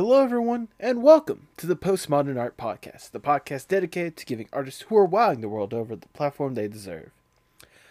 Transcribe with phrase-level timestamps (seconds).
[0.00, 4.82] Hello, everyone, and welcome to the Postmodern Art Podcast, the podcast dedicated to giving artists
[4.82, 7.10] who are wowing the world over the platform they deserve.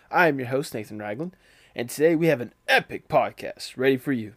[0.09, 1.33] I am your host, Nathan Ragland,
[1.75, 4.35] and today we have an epic podcast ready for you.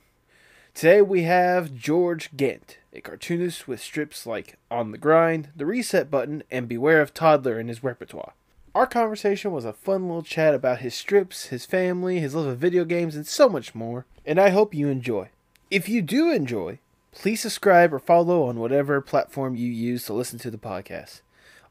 [0.74, 6.10] Today we have George Gant, a cartoonist with strips like On the Grind, The Reset
[6.10, 8.32] Button, and Beware of Toddler in his repertoire.
[8.74, 12.58] Our conversation was a fun little chat about his strips, his family, his love of
[12.58, 15.28] video games, and so much more, and I hope you enjoy.
[15.70, 16.80] If you do enjoy,
[17.12, 21.22] please subscribe or follow on whatever platform you use to listen to the podcast.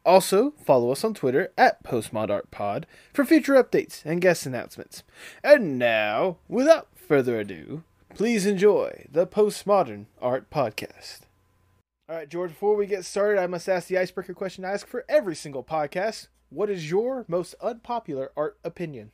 [0.06, 5.04] Also, follow us on Twitter at PostmodArtPod for future updates and guest announcements.
[5.44, 7.84] And now, without further ado,
[8.16, 11.22] please enjoy the Postmodern Art Podcast.
[12.08, 14.88] All right, George, before we get started, I must ask the icebreaker question I ask
[14.88, 16.28] for every single podcast.
[16.50, 19.12] What is your most unpopular art opinion?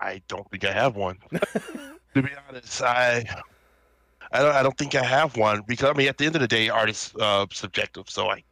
[0.00, 1.18] I don't think I have one.
[2.14, 3.24] to be honest, I
[4.32, 6.40] I don't I don't think I have one because I mean at the end of
[6.40, 8.08] the day, art is uh, subjective.
[8.08, 8.42] So I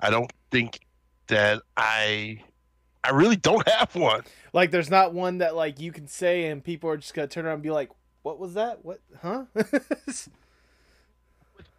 [0.00, 0.80] I don't think
[1.28, 2.42] that I
[3.04, 4.22] I really don't have one.
[4.52, 7.46] Like, there's not one that like you can say and people are just gonna turn
[7.46, 7.90] around and be like,
[8.22, 8.84] "What was that?
[8.84, 9.00] What?
[9.20, 9.66] Huh?" With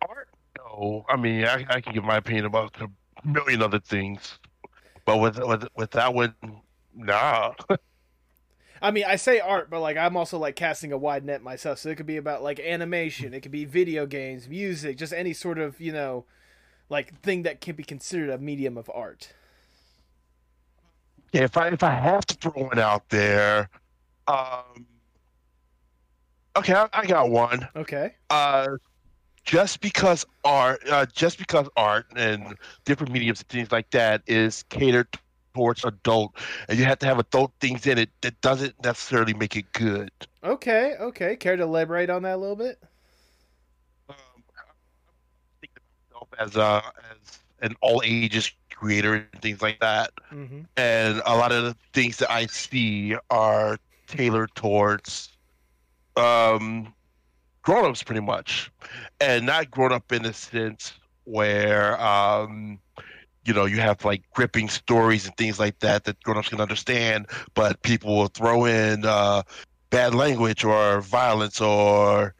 [0.07, 1.05] art, no.
[1.09, 2.87] I mean, I, I can give my opinion about a
[3.27, 4.39] million other things,
[5.05, 6.33] but with with with that one,
[6.95, 7.53] nah.
[8.81, 11.79] I mean, I say art, but like I'm also like casting a wide net myself.
[11.79, 15.33] So it could be about like animation, it could be video games, music, just any
[15.33, 16.25] sort of you know,
[16.89, 19.33] like thing that can be considered a medium of art.
[21.33, 23.69] Yeah, if I if I have to throw one out there,
[24.27, 24.85] um,
[26.55, 27.67] okay, I, I got one.
[27.75, 28.15] Okay.
[28.29, 28.67] Uh,
[29.43, 34.63] just because art, uh, just because art and different mediums and things like that is
[34.69, 35.07] catered
[35.53, 36.35] towards adult,
[36.67, 40.11] and you have to have adult things in it that doesn't necessarily make it good.
[40.43, 40.95] Okay.
[40.99, 41.35] Okay.
[41.35, 42.81] Care to elaborate on that a little bit?
[44.09, 44.15] Um,
[44.57, 50.11] I think of myself as a as an all ages creator and things like that,
[50.31, 50.61] Mm-hmm.
[50.77, 55.37] and a lot of the things that I see are tailored towards
[56.15, 56.93] um
[57.61, 58.71] grown-ups pretty much
[59.19, 60.93] and not grown up in the sense
[61.25, 62.79] where um
[63.45, 67.27] you know you have like gripping stories and things like that that grown-ups can understand
[67.53, 69.41] but people will throw in uh
[69.89, 72.33] bad language or violence or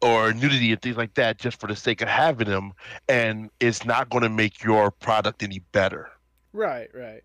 [0.00, 2.72] or nudity and things like that just for the sake of having them
[3.08, 6.10] and it's not going to make your product any better
[6.52, 6.88] Right.
[6.94, 7.22] Right.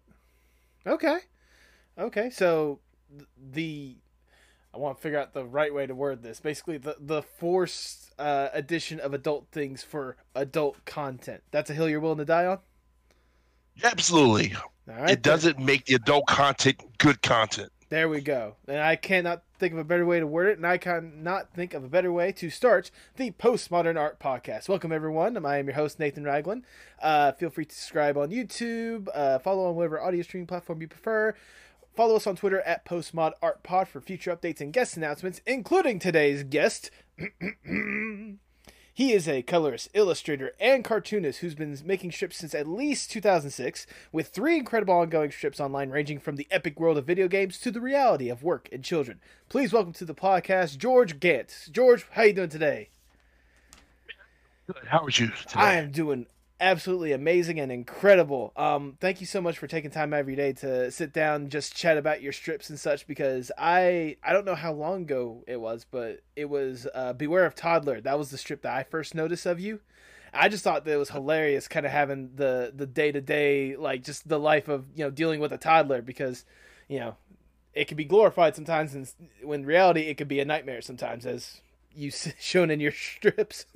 [0.85, 1.19] Okay.
[1.99, 2.29] Okay.
[2.29, 2.79] So
[3.51, 3.97] the
[4.73, 6.39] I want to figure out the right way to word this.
[6.39, 11.43] Basically, the the forced uh, addition of adult things for adult content.
[11.51, 12.59] That's a hill you're willing to die on.
[13.83, 14.53] Absolutely
[14.89, 15.09] All right.
[15.11, 18.55] it doesn't make the adult content good content There we go.
[18.67, 21.73] And I cannot think of a better way to word it, and I cannot think
[21.73, 24.67] of a better way to start the Postmodern Art Podcast.
[24.67, 25.43] Welcome, everyone.
[25.45, 26.63] I am your host, Nathan Ragland.
[27.01, 30.87] Uh, feel free to subscribe on YouTube, uh, follow on whatever audio streaming platform you
[30.89, 31.33] prefer.
[31.95, 35.97] Follow us on Twitter at Postmod Art Pod for future updates and guest announcements, including
[35.97, 36.91] today's guest.
[38.97, 43.85] He is a colorist, illustrator, and cartoonist who's been making strips since at least 2006,
[44.11, 47.69] with three incredible ongoing strips online ranging from the epic world of video games to
[47.69, 49.19] the reality of work and children.
[49.49, 51.67] Please welcome to the podcast George Gant.
[51.71, 52.89] George, how you doing today?
[54.65, 54.87] Good.
[54.87, 55.53] How are you today?
[55.53, 56.25] I am doing
[56.59, 58.51] absolutely amazing and incredible.
[58.55, 61.97] Um, thank you so much for taking time every day to sit down just chat
[61.97, 65.85] about your strips and such because I I don't know how long ago it was,
[65.89, 68.01] but it was uh, Beware of Toddler.
[68.01, 69.81] That was the strip that I first noticed of you.
[70.33, 73.75] I just thought that it was hilarious, kind of having the the day to day,
[73.75, 76.45] like just the life of you know dealing with a toddler because
[76.87, 77.15] you know
[77.73, 79.11] it can be glorified sometimes, and
[79.43, 81.61] when reality it could be a nightmare sometimes, as
[81.93, 83.65] you shown in your strips.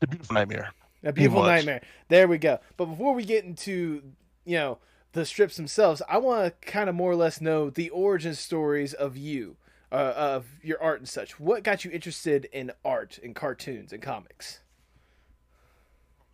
[0.00, 0.72] the beautiful nightmare.
[1.02, 1.82] A beautiful nightmare.
[2.08, 2.58] There we go.
[2.76, 4.02] But before we get into,
[4.44, 4.78] you know,
[5.12, 8.92] the strips themselves, I want to kind of more or less know the origin stories
[8.92, 9.56] of you,
[9.90, 11.40] uh, of your art and such.
[11.40, 14.60] What got you interested in art and cartoons and comics?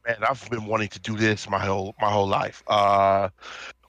[0.06, 2.62] Man, I've been wanting to do this my whole my whole life.
[2.66, 3.28] Uh,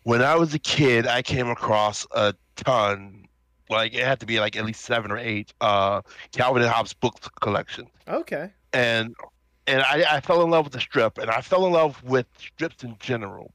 [0.04, 3.28] when I was a kid, I came across a ton.
[3.70, 6.94] Like it had to be like at least seven or eight uh, Calvin and Hobbes
[6.94, 7.88] book collection.
[8.08, 8.52] Okay.
[8.74, 9.16] and
[9.68, 12.26] and I, I fell in love with the strip, and I fell in love with
[12.38, 13.54] strips in general.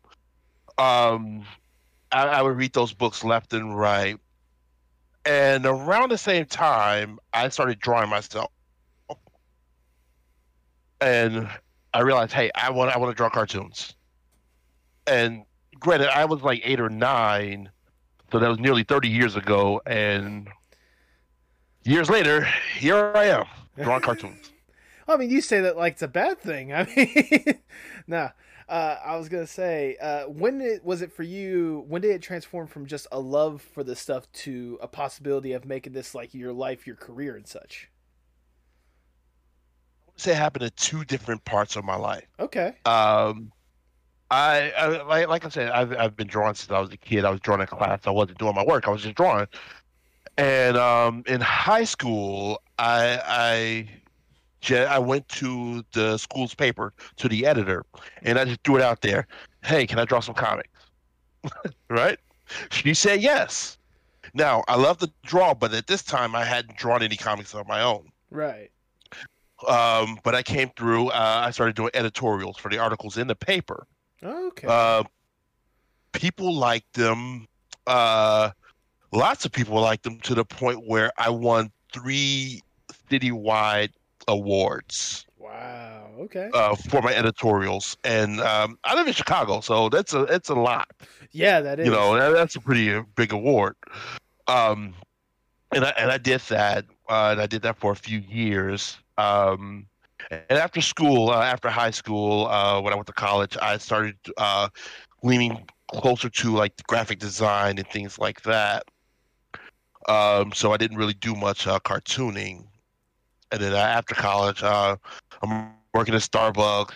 [0.78, 1.44] Um,
[2.12, 4.18] I, I would read those books left and right,
[5.24, 8.50] and around the same time, I started drawing myself,
[11.00, 11.48] and
[11.94, 13.94] I realized, hey, I want I want to draw cartoons.
[15.06, 15.44] And
[15.80, 17.70] granted, I was like eight or nine,
[18.30, 20.48] So that was nearly 30 years ago, and
[21.84, 22.46] years later,
[22.78, 24.51] here I am drawing cartoons.
[25.08, 26.72] I mean, you say that like it's a bad thing.
[26.74, 27.58] I mean,
[28.06, 28.30] nah.
[28.68, 31.84] Uh, I was gonna say, uh, when it, was it for you?
[31.88, 35.64] When did it transform from just a love for the stuff to a possibility of
[35.64, 37.90] making this like your life, your career, and such?
[40.06, 42.26] I would say it happened in two different parts of my life.
[42.40, 42.74] Okay.
[42.86, 43.52] Um,
[44.30, 47.26] I, I like, like I said, I've I've been drawing since I was a kid.
[47.26, 48.00] I was drawing in class.
[48.06, 48.88] I wasn't doing my work.
[48.88, 49.48] I was just drawing.
[50.38, 53.88] And um, in high school, I I
[54.70, 57.84] I went to the school's paper to the editor,
[58.22, 59.26] and I just threw it out there.
[59.64, 60.68] Hey, can I draw some comics?
[61.88, 62.18] right?
[62.70, 63.78] She said yes.
[64.34, 67.66] Now I love to draw, but at this time I hadn't drawn any comics of
[67.66, 68.08] my own.
[68.30, 68.70] Right.
[69.68, 71.08] Um, but I came through.
[71.08, 73.86] Uh, I started doing editorials for the articles in the paper.
[74.22, 74.66] Okay.
[74.66, 75.04] Uh,
[76.12, 77.46] people liked them.
[77.86, 78.50] Uh,
[79.12, 82.62] lots of people liked them to the point where I won three
[83.10, 83.90] citywide
[84.28, 85.26] awards.
[85.38, 86.10] Wow.
[86.20, 86.50] Okay.
[86.52, 90.54] Uh, for my editorials, and um, I live in Chicago, so that's a it's a
[90.54, 90.88] lot.
[91.32, 91.86] Yeah, that is.
[91.86, 93.74] You know, that, that's a pretty uh, big award.
[94.46, 94.94] Um,
[95.74, 98.98] and I and I did that, uh, and I did that for a few years.
[99.18, 99.86] Um,
[100.30, 104.16] and after school, uh, after high school, uh, when I went to college, I started
[104.36, 104.68] uh,
[105.22, 108.84] leaning closer to like graphic design and things like that.
[110.08, 112.64] Um, so I didn't really do much uh, cartooning
[113.52, 114.96] and then uh, after college, uh,
[115.42, 116.90] I'm working at Starbucks.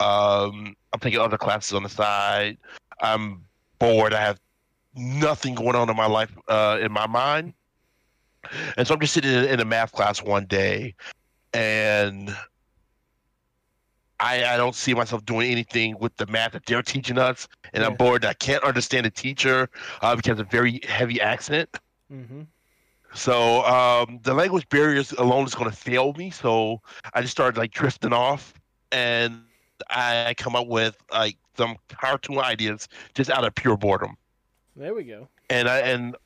[0.00, 2.56] Um, I'm taking other classes on the side.
[3.00, 3.44] I'm
[3.78, 4.14] bored.
[4.14, 4.40] I have
[4.94, 7.52] nothing going on in my life, uh, in my mind,
[8.76, 10.94] and so I'm just sitting in, in a math class one day,
[11.52, 12.34] and
[14.20, 17.82] I, I don't see myself doing anything with the math that they're teaching us, and
[17.82, 17.90] yeah.
[17.90, 18.24] I'm bored.
[18.24, 19.68] I can't understand the teacher
[20.00, 21.68] uh, because of a very heavy accent.
[22.12, 22.42] Mm-hmm.
[23.14, 26.30] So um, the language barriers alone is going to fail me.
[26.30, 26.80] So
[27.14, 28.54] I just started like drifting off,
[28.92, 29.40] and
[29.90, 34.16] I come up with like some cartoon ideas just out of pure boredom.
[34.76, 35.28] There we go.
[35.50, 36.16] And I and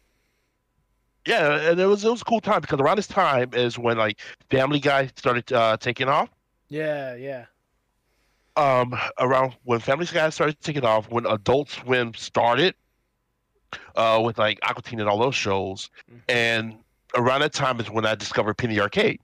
[1.26, 3.96] yeah, and it was it was a cool time because around this time is when
[3.96, 4.20] like
[4.50, 6.28] Family Guy started uh, taking off.
[6.68, 7.46] Yeah, yeah.
[8.56, 12.74] Um, around when Family Guy started taking off, when Adult Swim started,
[13.96, 15.90] uh, with like Aqua Teen and all those shows.
[16.10, 16.18] Mm-hmm.
[16.28, 16.76] And
[17.16, 19.20] around that time is when I discovered Penny Arcade.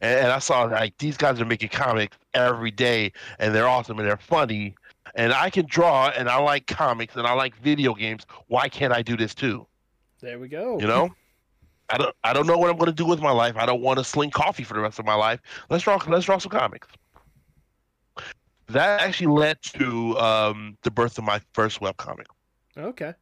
[0.00, 3.98] And, and, I saw like these guys are making comics every day, and they're awesome
[3.98, 4.74] and they're funny.
[5.14, 8.26] And I can draw, and I like comics, and I like video games.
[8.48, 9.66] Why can't I do this too?
[10.20, 10.80] There we go.
[10.80, 11.14] You know.
[11.90, 12.16] I don't.
[12.24, 13.56] I don't know what I'm going to do with my life.
[13.56, 15.40] I don't want to sling coffee for the rest of my life.
[15.68, 15.98] Let's draw.
[16.08, 16.88] Let's draw some comics.
[18.68, 22.26] That actually led to um, the birth of my first web comic.
[22.76, 23.14] Okay.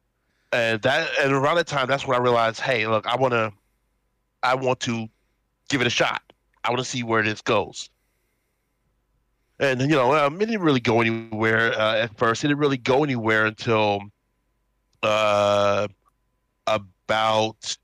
[0.51, 3.51] And that and around that time, that's when I realized, hey, look, I want to,
[4.43, 5.07] I want to
[5.69, 6.21] give it a shot.
[6.63, 7.89] I want to see where this goes.
[9.59, 12.43] And you know, um, it didn't really go anywhere uh, at first.
[12.43, 14.01] It didn't really go anywhere until
[15.01, 15.87] uh,
[16.67, 17.77] about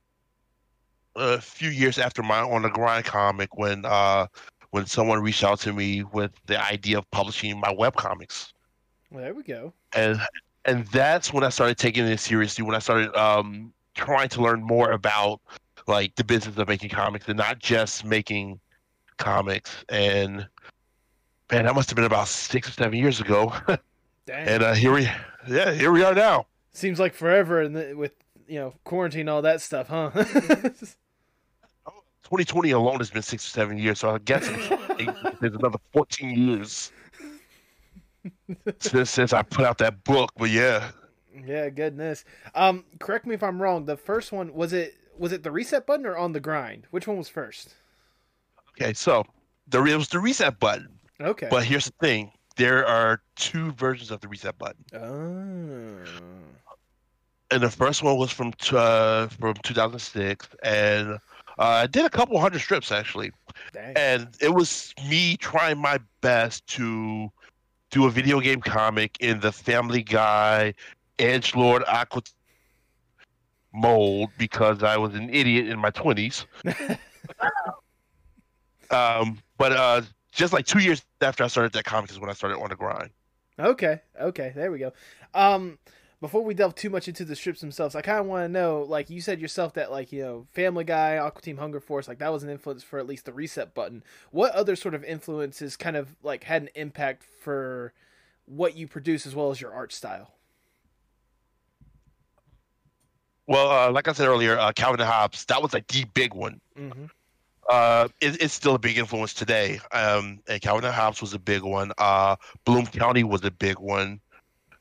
[1.16, 4.28] a few years after my on the grind comic when uh,
[4.72, 8.54] when someone reached out to me with the idea of publishing my web comics.
[9.12, 9.74] Well, there we go.
[9.94, 10.20] And
[10.66, 12.64] and that's when I started taking it seriously.
[12.64, 15.42] When I started um, trying to learn more about
[15.88, 18.60] like the business of making comics and not just making
[19.18, 19.84] comics.
[19.90, 20.48] And
[21.52, 23.54] man, that must have been about six or seven years ago.
[24.32, 25.10] and uh, here we,
[25.48, 26.46] yeah, here we are now.
[26.72, 28.14] Seems like forever, and with
[28.48, 30.12] you know quarantine, all that stuff, huh?
[32.30, 34.48] 2020 alone has been six or seven years, so I guess
[35.42, 36.92] there's another 14 years
[38.80, 40.32] since since I put out that book.
[40.38, 40.92] But yeah.
[41.46, 42.26] Yeah, goodness.
[42.56, 43.86] Um, correct me if I'm wrong.
[43.86, 46.88] The first one was it was it the reset button or on the grind?
[46.92, 47.76] Which one was first?
[48.72, 49.26] Okay, so
[49.68, 50.90] the it was the reset button.
[51.22, 51.48] Okay.
[51.50, 54.84] But here's the thing: there are two versions of the reset button.
[54.94, 56.30] Oh.
[57.52, 61.18] And the first one was from uh, from 2006, and uh,
[61.58, 63.32] I did a couple hundred strips actually.
[63.74, 63.94] Dang.
[63.98, 67.32] And it was me trying my best to
[67.90, 70.74] do a video game comic in the Family Guy,
[71.18, 72.22] Edge Lord Aqua
[73.74, 76.46] mold because I was an idiot in my twenties.
[78.92, 82.34] um, but uh, just like two years after I started that comic is when I
[82.34, 83.10] started on the grind.
[83.60, 84.94] Okay, okay, there we go.
[85.34, 85.78] Um,
[86.22, 88.86] before we delve too much into the strips themselves, I kind of want to know,
[88.88, 92.20] like you said yourself, that like you know, Family Guy, Aqua Teen Hunger Force, like
[92.20, 94.04] that was an influence for at least the reset button.
[94.32, 97.94] What other sort of influences kind of like had an impact for
[98.46, 100.32] what you produce as well as your art style?
[103.48, 106.34] Well, uh, like I said earlier, uh, Calvin and Hobbes, that was like the big
[106.34, 106.60] one.
[106.78, 107.06] Mm-hmm.
[107.68, 109.80] Uh, it, it's still a big influence today.
[109.92, 111.92] Um, and Calvin and Hobbes was a big one.
[111.98, 112.36] Uh,
[112.66, 114.20] Bloom County was a big one.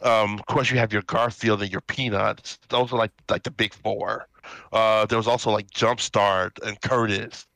[0.00, 2.58] Um, of course, you have your Garfield and your Peanuts.
[2.68, 4.28] Those are like like the big four.
[4.72, 7.46] Uh, there was also like Jumpstart and Curtis.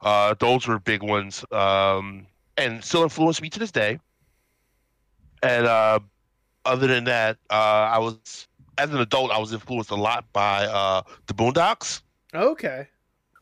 [0.00, 3.98] Uh, those were big ones, um, and still influence me to this day.
[5.42, 6.00] And uh,
[6.64, 10.64] other than that, uh, I was as an adult, I was influenced a lot by
[10.66, 12.02] uh, the Boondocks.
[12.34, 12.86] Okay.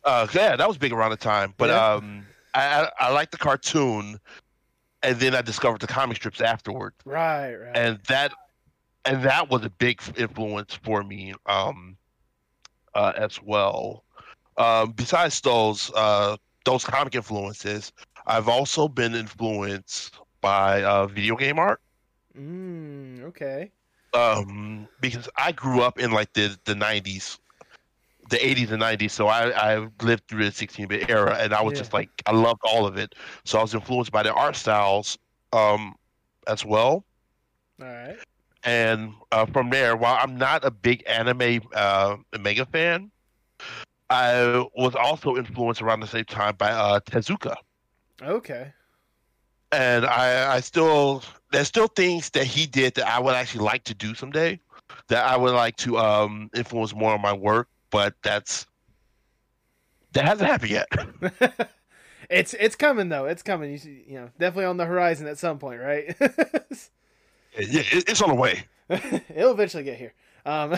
[0.04, 1.52] Uh, yeah, that was big around the time.
[1.56, 1.94] But Yeah.
[1.94, 4.18] um, I, I I liked the cartoon,
[5.06, 7.54] and then I discovered the comic strips afterward, Right.
[7.56, 7.76] Right.
[7.76, 8.32] and that
[9.06, 11.96] and that was a big influence for me um,
[12.94, 14.04] uh, as well.
[14.58, 17.92] Um, besides those uh, those comic influences,
[18.26, 21.80] I've also been influenced by uh, video game art.
[22.38, 23.72] mm, okay.
[24.14, 27.38] um because I grew up in like the the 90s
[28.30, 31.72] the 80s and 90s so I I lived through the 16-bit era and I was
[31.72, 31.78] Yeah.
[31.78, 33.14] just like I loved all of it
[33.44, 35.18] so I was influenced by the art styles
[35.52, 35.94] um
[36.46, 37.04] as well
[37.80, 38.18] All right.
[38.62, 43.10] and uh, from there while I'm not a big anime uh mega fan
[44.10, 47.56] I was also influenced around the same time by uh Tezuka
[48.22, 48.72] Okay.
[49.72, 53.84] and I, I still there's still things that he did that I would actually like
[53.84, 54.60] to do someday
[55.08, 58.66] that I would like to um influence more on my work, but that's
[60.12, 60.88] that hasn't happened yet.
[62.30, 63.26] it's it's coming though.
[63.26, 63.70] It's coming.
[63.70, 66.16] You see, you know, definitely on the horizon at some point, right?
[67.58, 68.66] Yeah, it, it's on the way.
[68.90, 70.12] It'll eventually get here.
[70.44, 70.72] Um,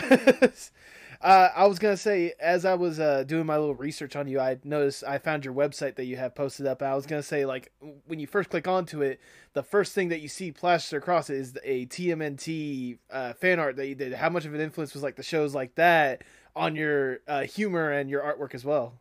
[1.21, 4.39] uh, I was gonna say, as I was uh, doing my little research on you,
[4.39, 6.81] I noticed I found your website that you have posted up.
[6.81, 7.71] I was gonna say, like,
[8.07, 9.19] when you first click onto it,
[9.53, 13.75] the first thing that you see plastered across it is a TMNT uh, fan art
[13.75, 14.13] that you did.
[14.13, 16.23] How much of an influence was like the shows like that
[16.59, 18.93] on your uh, humor and your artwork as well?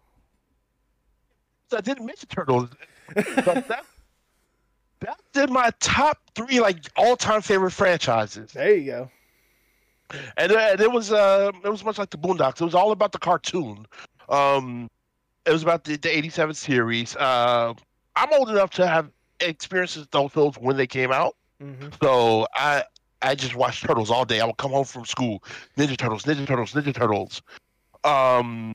[1.71, 2.71] So I didn't mention turtles,
[3.45, 3.85] but that
[5.01, 8.53] that's in my top three like all time favorite franchises.
[8.53, 9.11] There you go.
[10.39, 12.61] and, uh, and it was uh, it was much like the Boondocks.
[12.61, 13.87] It was all about the cartoon.
[14.29, 14.89] Um,
[15.45, 17.17] it was about the, the '87 series.
[17.17, 17.75] Uh,
[18.17, 19.11] I'm old enough to have
[19.41, 22.85] experiences those films when they came out, hmm so I
[23.23, 24.41] I just watched Turtles all day.
[24.41, 25.43] I would come home from school,
[25.77, 27.43] Ninja Turtles, Ninja Turtles, Ninja Turtles.
[28.05, 28.73] Um,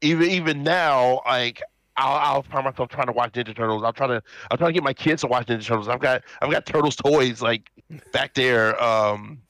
[0.00, 1.62] even even now, like.
[1.98, 3.82] I'll, I'll find myself trying to watch Ninja Turtles.
[3.84, 5.88] I'm trying to I'm trying to get my kids to watch Ninja Turtles.
[5.88, 7.70] I've got I've got Turtles toys like
[8.12, 8.82] back there.
[8.82, 9.42] Um,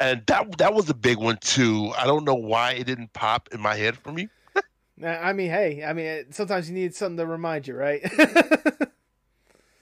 [0.00, 1.92] and that that was a big one too.
[1.98, 4.30] I don't know why it didn't pop in my head for me.
[5.04, 8.00] I mean, hey, I mean, sometimes you need something to remind you, right?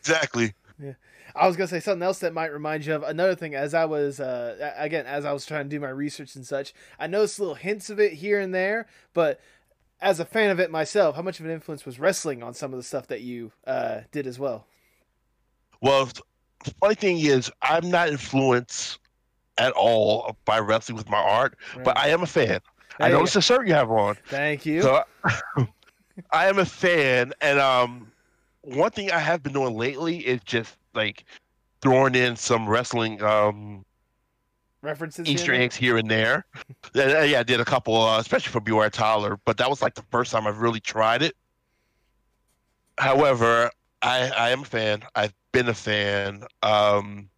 [0.01, 0.55] Exactly.
[1.37, 3.55] I was gonna say something else that might remind you of another thing.
[3.55, 6.73] As I was, uh, again, as I was trying to do my research and such,
[6.99, 8.87] I noticed little hints of it here and there.
[9.13, 9.41] But
[10.01, 12.73] as a fan of it myself, how much of an influence was wrestling on some
[12.73, 14.67] of the stuff that you uh, did as well?
[15.81, 16.07] Well,
[16.65, 18.99] the funny thing is, I'm not influenced
[19.59, 22.61] at all by wrestling with my art, but I am a fan.
[22.99, 24.83] I There you noticed the shirt you have on, Thank you.
[24.83, 25.03] so
[26.31, 27.33] I am a fan.
[27.41, 28.11] And um,
[28.63, 31.25] one thing I have been doing lately is just like
[31.83, 33.85] throwing in some wrestling um
[34.83, 35.27] References.
[35.27, 35.63] Easter here?
[35.63, 36.47] eggs here and there.
[36.95, 40.05] yeah, I did a couple, uh, especially for Beware Toddler, but that was like the
[40.11, 41.35] first time I've really tried it.
[42.99, 43.71] However,
[44.03, 45.03] I I am a fan.
[45.15, 46.45] I've been a fan.
[46.63, 47.29] Um,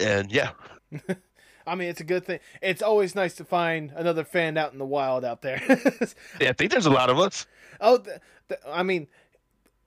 [0.00, 0.50] and yeah,
[1.66, 2.40] I mean, it's a good thing.
[2.60, 5.62] It's always nice to find another fan out in the wild out there.
[6.40, 7.46] yeah, I think there's a lot of us.
[7.80, 8.18] Oh, th-
[8.48, 9.06] th- I mean,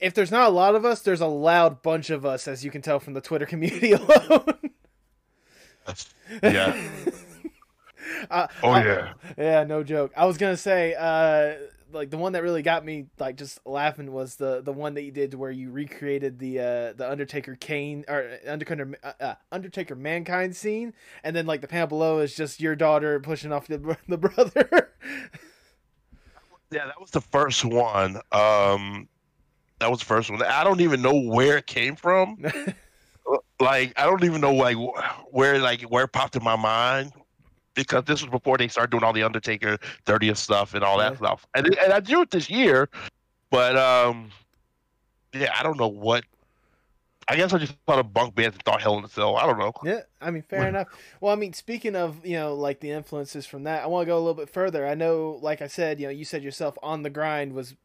[0.03, 2.69] if there's not a lot of us, there's a loud bunch of us, as you
[2.71, 4.45] can tell from the Twitter community alone.
[6.41, 6.75] Yeah.
[8.29, 9.13] Uh, Oh I- yeah.
[9.37, 10.11] yeah, no joke.
[10.15, 11.55] I was gonna say, uh,
[11.93, 15.03] like the one that really got me like just laughing was the the one that
[15.03, 19.95] you did where you recreated the uh the Undertaker Kane or Undertaker uh, uh, Undertaker
[19.95, 20.93] Mankind scene,
[21.23, 24.91] and then like the panel below is just your daughter pushing off the the brother.
[26.71, 28.17] Yeah, that was the first one.
[28.31, 29.07] Um,
[29.83, 30.41] that was the first one.
[30.41, 32.37] I don't even know where it came from.
[33.59, 34.77] like, I don't even know like
[35.29, 37.11] where like where it popped in my mind
[37.75, 41.11] because this was before they started doing all the Undertaker 30th stuff and all that
[41.11, 41.17] Yeah.
[41.17, 41.45] stuff.
[41.53, 42.89] And and I do it this year,
[43.51, 44.31] but um,
[45.33, 46.23] yeah, I don't know what.
[47.27, 49.35] I guess I just thought of bunk beds and thought Hell in a Cell.
[49.35, 49.73] I don't know.
[49.83, 50.87] Yeah, I mean, fair enough.
[51.19, 54.07] Well, I mean, speaking of you know like the influences from that, I want to
[54.07, 54.87] go a little bit further.
[54.87, 57.75] I know, like I said, you know, you said yourself on the grind was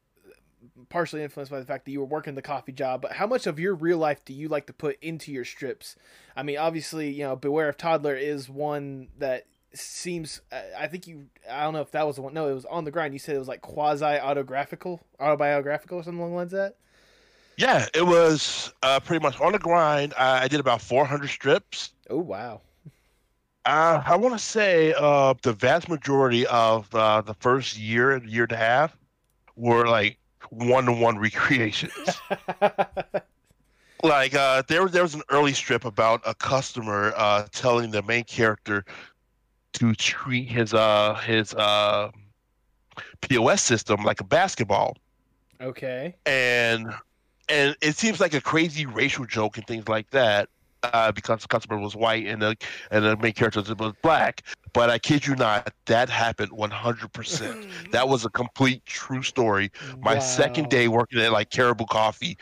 [0.89, 3.03] partially influenced by the fact that you were working the coffee job.
[3.03, 5.97] But how much of your real life do you like to put into your strips?
[6.37, 10.41] I mean, obviously, you know, Beware of Toddler is one that seems.
[10.79, 11.27] I think you.
[11.51, 12.35] I don't know if that was the one.
[12.35, 13.13] No, it was on the grind.
[13.15, 16.77] You said it was like quasi autographical, autobiographical, or something along the lines of that.
[17.57, 20.15] Yeah, it was uh, pretty much on the grind.
[20.17, 21.91] I, I did about 400 strips.
[22.09, 22.61] Oh wow.
[23.65, 28.31] Uh, I want to say uh, the vast majority of uh, the first year, and
[28.31, 28.97] year and a half,
[29.57, 30.18] were like
[30.51, 31.93] one-to-one recreations.
[34.03, 38.25] like uh, there, there was an early strip about a customer uh, telling the main
[38.25, 38.85] character
[39.75, 42.11] to treat his uh, his uh,
[43.21, 44.97] POS system like a basketball,
[45.61, 46.15] okay.
[46.27, 46.93] and
[47.49, 50.49] and it seems like a crazy racial joke and things like that.
[50.85, 52.57] Uh, because the customer was white and the
[52.93, 54.43] and the main character was black,
[54.73, 57.67] but I kid you not, that happened 100%.
[57.91, 59.73] That was a complete true story.
[60.03, 60.21] My Wow.
[60.21, 62.39] second day working at like Caribou Coffee,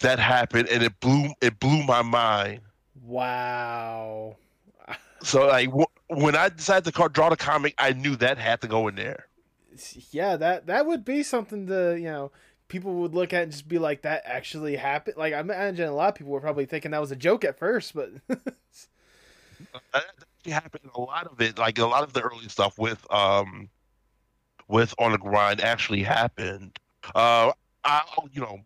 [0.00, 2.62] that happened, and it blew it blew my mind.
[3.02, 4.36] Wow.
[5.22, 8.68] So like w- when I decided to draw the comic, I knew that had to
[8.68, 9.26] go in there.
[10.10, 12.32] Yeah, that that would be something to you know
[12.68, 15.16] people would look at and just be like that actually happened.
[15.16, 17.58] Like I imagine a lot of people were probably thinking that was a joke at
[17.58, 18.10] first, but
[19.92, 20.04] That
[20.46, 20.90] happened.
[20.94, 23.68] A lot of it, like a lot of the early stuff with um
[24.68, 26.78] with on the grind, actually happened.
[27.14, 27.52] Uh,
[27.84, 28.60] I'll you know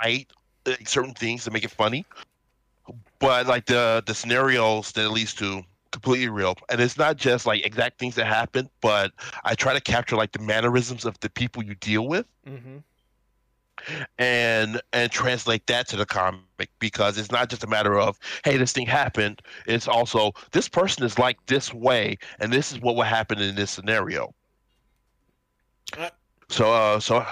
[0.00, 0.30] write
[0.66, 2.04] like, certain things to make it funny,
[3.18, 7.46] but like the the scenarios that it leads to completely real and it's not just
[7.46, 9.10] like exact things that happen but
[9.44, 12.76] i try to capture like the mannerisms of the people you deal with hmm
[14.18, 18.56] and and translate that to the comic because it's not just a matter of hey
[18.56, 19.40] this thing happened.
[19.66, 23.54] It's also this person is like this way and this is what would happen in
[23.54, 24.34] this scenario.
[25.96, 26.10] Uh,
[26.48, 27.24] so uh so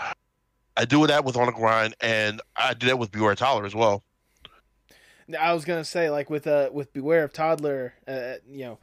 [0.76, 3.74] i do that with on the grind and i do that with beware toddler as
[3.74, 4.02] well.
[5.38, 8.78] I was gonna say like with uh with Beware of Toddler, uh, you know,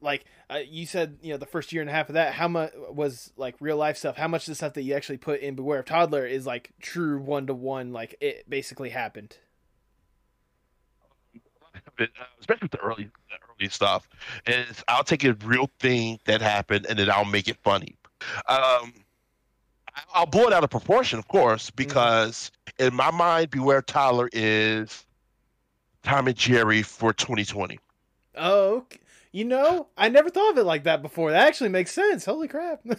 [0.00, 2.48] like uh, you said, you know, the first year and a half of that, how
[2.48, 4.16] much was like real life stuff?
[4.16, 6.70] How much of the stuff that you actually put in Beware of Toddler is like
[6.80, 9.36] true one to one, like it basically happened.
[12.40, 14.08] Especially with the early the early stuff
[14.46, 17.94] is i'll take a real thing that happened and then i'll make it funny
[18.48, 18.92] um
[20.12, 25.04] I'll blow it out of proportion, of course, because in my mind, Beware toddler is
[26.02, 27.78] Tom and Jerry for 2020.
[28.36, 28.98] Oh, ok-
[29.34, 31.32] you know, I never thought of it like that before.
[31.32, 32.24] That actually makes sense.
[32.24, 32.80] Holy crap!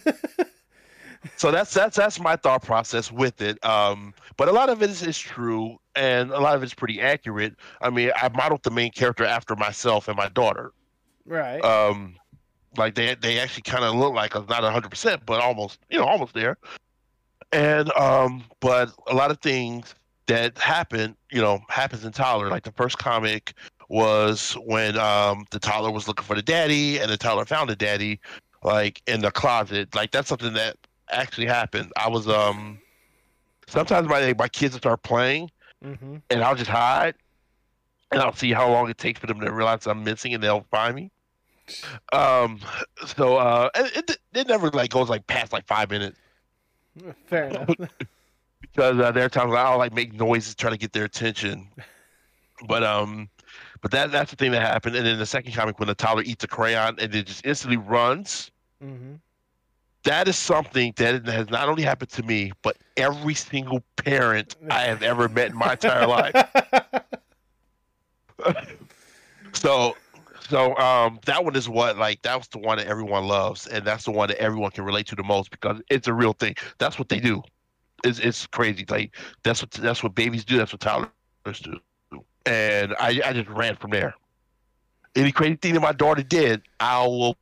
[1.34, 3.64] So that's that's that's my thought process with it.
[3.64, 7.00] Um, but a lot of it is, is true, and a lot of it's pretty
[7.00, 7.56] accurate.
[7.80, 10.72] I mean, I modeled the main character after myself and my daughter.
[11.24, 11.64] right.
[11.64, 12.14] Um,
[12.76, 15.98] like they they actually kind of look like us, not 100, percent but almost, you
[15.98, 16.58] know, almost there.
[17.50, 19.94] And um, but a lot of things
[20.26, 22.50] that happen, you know, happens in Toddler.
[22.50, 23.54] Like the first comic
[23.88, 27.76] was when um the toddler was looking for the daddy, and the toddler found the
[27.76, 28.20] daddy,
[28.62, 29.94] like in the closet.
[29.94, 30.76] Like that's something that
[31.10, 31.92] actually happened.
[31.96, 32.78] I was um
[33.66, 35.50] sometimes my my kids will start playing,
[35.84, 36.16] mm-hmm.
[36.30, 37.14] and I'll just hide,
[38.10, 40.66] and I'll see how long it takes for them to realize I'm missing, and they'll
[40.70, 41.10] find me.
[42.12, 42.60] Um,
[43.16, 46.16] so uh, it, it, it never like goes like past like five minutes
[47.26, 47.68] Fair enough.
[48.60, 51.68] because uh, there are times I'll like make noises trying to get their attention.
[52.66, 53.28] But um,
[53.86, 54.96] but that that's the thing that happened.
[54.96, 57.76] And then the second comic when the toddler eats a crayon and it just instantly
[57.76, 58.50] runs.
[58.82, 59.12] mm-hmm.
[60.02, 64.80] That is something that has not only happened to me, but every single parent I
[64.80, 66.34] have ever met in my entire life.
[69.52, 69.96] So,
[70.50, 73.86] so um, that one is what like that was the one that everyone loves, and
[73.86, 76.56] that's the one that everyone can relate to the most because it's a real thing.
[76.78, 77.40] That's what they do.
[78.04, 78.84] It's it's crazy.
[78.88, 80.58] Like that's what that's what babies do.
[80.58, 81.78] That's what toddlers do.
[82.46, 84.14] And I I just ran from there.
[85.14, 87.36] Any crazy thing that my daughter did, I will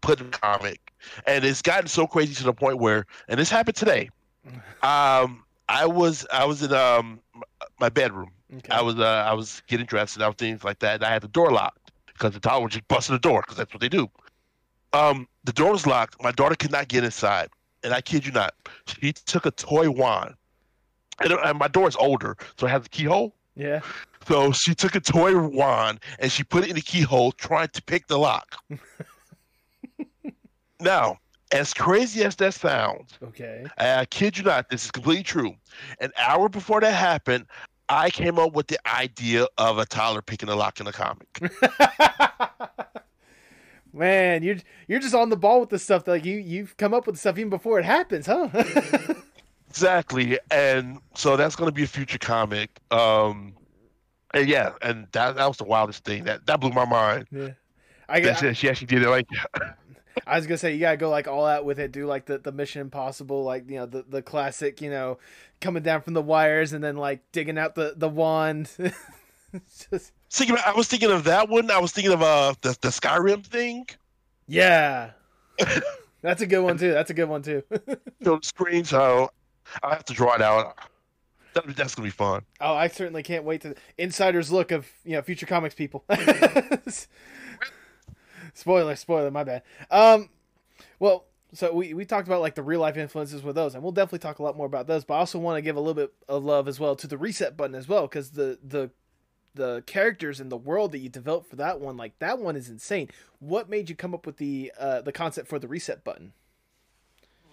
[0.00, 0.92] put in a comic.
[1.26, 4.10] And it's gotten so crazy to the point where, and this happened today.
[4.82, 7.20] Um, I was I was in um
[7.78, 8.72] my bedroom okay.
[8.72, 10.96] I was uh, I was getting dressed and I was things like that.
[10.96, 13.56] And I had the door locked because the toddler was just busting the door because
[13.56, 14.10] that's what they do.
[14.92, 16.22] Um, the door was locked.
[16.22, 17.48] My daughter could not get inside,
[17.82, 18.54] and I kid you not,
[18.86, 20.34] she took a toy wand.
[21.20, 23.34] And, and my door is older, so it has a keyhole.
[23.54, 23.80] yeah.
[24.26, 27.82] So she took a toy wand and she put it in the keyhole, trying to
[27.82, 28.56] pick the lock.
[30.80, 31.18] now,
[31.52, 33.66] as crazy as that sounds, Okay.
[33.78, 35.54] I kid you not, this is completely true.
[36.00, 37.46] An hour before that happened,
[37.88, 41.28] I came up with the idea of a toddler picking a lock in a comic.
[43.92, 44.56] Man, you're
[44.88, 46.08] you're just on the ball with this stuff.
[46.08, 48.48] Like you you've come up with stuff even before it happens, huh?
[49.68, 50.38] exactly.
[50.50, 52.70] And so that's going to be a future comic.
[52.90, 53.52] Um,
[54.34, 56.24] and yeah, and that, that was the wildest thing.
[56.24, 57.26] That that blew my mind.
[57.30, 57.50] yeah.
[58.08, 58.44] I, guess.
[58.56, 59.26] She actually did it like
[60.26, 62.38] I was gonna say you gotta go like all out with it, do like the,
[62.38, 65.18] the Mission Impossible, like you know the, the classic, you know,
[65.60, 68.70] coming down from the wires and then like digging out the the wand.
[69.90, 70.56] Just thinking.
[70.64, 71.70] I was thinking of that one.
[71.70, 73.86] I was thinking of uh the the Skyrim thing.
[74.46, 75.12] yeah,
[76.22, 76.92] that's a good one too.
[76.92, 77.62] That's a good one too.
[78.20, 79.30] the screen, so
[79.82, 80.78] I have to draw it out.
[81.54, 82.42] That, that's gonna be fun.
[82.60, 86.04] oh, I certainly can't wait to insider's look of you know future comics people.
[88.54, 89.62] spoiler, spoiler, my bad.
[89.90, 90.30] Um,
[90.98, 93.92] well, so we, we talked about like the real life influences with those, and we'll
[93.92, 95.04] definitely talk a lot more about those.
[95.04, 97.18] But I also want to give a little bit of love as well to the
[97.18, 98.90] reset button as well, because the the
[99.54, 102.70] the characters and the world that you developed for that one, like that one is
[102.70, 103.10] insane.
[103.38, 106.32] What made you come up with the uh, the concept for the reset button?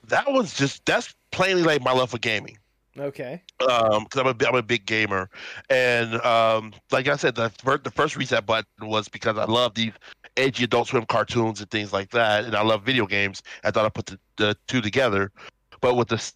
[0.07, 2.57] That one's just that's plainly like my love for gaming.
[2.99, 3.41] Okay.
[3.69, 5.29] Um, because I'm a I'm a big gamer,
[5.69, 9.73] and um, like I said, the first the first reset button was because I love
[9.73, 9.93] these
[10.35, 13.41] edgy Adult Swim cartoons and things like that, and I love video games.
[13.63, 15.31] I thought I put the, the two together,
[15.79, 16.31] but with the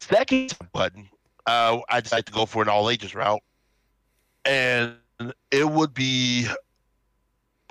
[0.00, 1.08] second button,
[1.46, 3.42] uh, I decided to go for an all ages route,
[4.44, 4.94] and
[5.50, 6.46] it would be.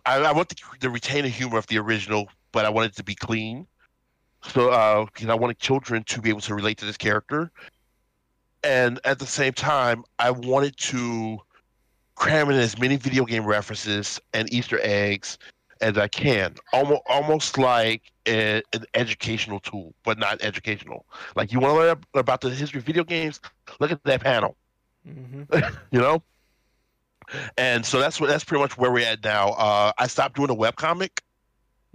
[0.05, 3.03] I, I want to, retain the humor of the original, but I wanted it to
[3.03, 3.67] be clean.
[4.41, 7.51] So, uh, because I wanted children to be able to relate to this character,
[8.67, 11.39] and at the same time, I wanted to
[12.15, 15.37] cram in as many video game references and Easter eggs
[15.81, 21.05] as I can, almost almost like a, an educational tool, but not educational.
[21.35, 23.41] Like you want to learn about the history of video games,
[23.79, 24.57] look at that panel,
[25.05, 25.43] hmm
[25.91, 26.23] you know.
[27.57, 29.49] And so that's what that's pretty much where we're at now.
[29.49, 31.19] Uh, I stopped doing a webcomic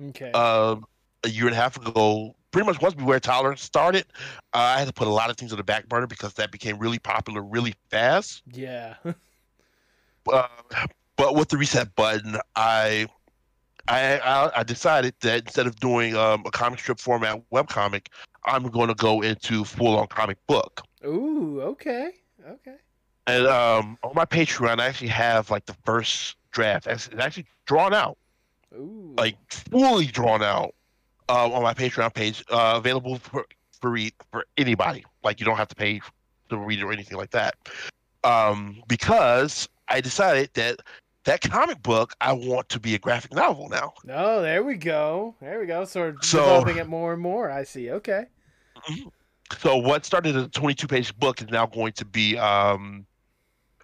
[0.00, 0.34] Okay.
[0.34, 0.84] um,
[1.24, 2.36] a year and a half ago.
[2.52, 4.04] Pretty much once Beware Toddler started,
[4.52, 6.52] uh, I had to put a lot of things on the back burner because that
[6.52, 8.42] became really popular really fast.
[8.52, 8.94] yeah.
[10.32, 10.46] Uh,
[11.16, 13.08] but with the reset button, I,
[13.88, 18.06] I I I decided that instead of doing um, a comic strip format webcomic,
[18.44, 20.82] I'm going to go into full on comic book.
[21.04, 21.60] Ooh.
[21.62, 22.12] Okay.
[22.48, 22.76] Okay.
[23.26, 26.86] And um, on my Patreon, I actually have like the first draft.
[26.86, 28.16] It's actually drawn out.
[28.74, 29.14] Ooh.
[29.18, 30.74] like fully drawn out
[31.32, 33.46] um, on my Patreon page, uh, available for
[33.80, 35.04] for read for anybody.
[35.24, 36.00] Like you don't have to pay
[36.50, 37.56] to read it or anything like that.
[38.22, 40.80] Um, because I decided that
[41.24, 43.94] that comic book I want to be a graphic novel now.
[44.10, 45.34] Oh, there we go.
[45.40, 45.84] There we go.
[45.84, 47.50] So, So- developing it more and more.
[47.50, 47.90] I see.
[47.90, 48.26] Okay.
[49.58, 53.06] So what started as a 22 page book is now going to be um,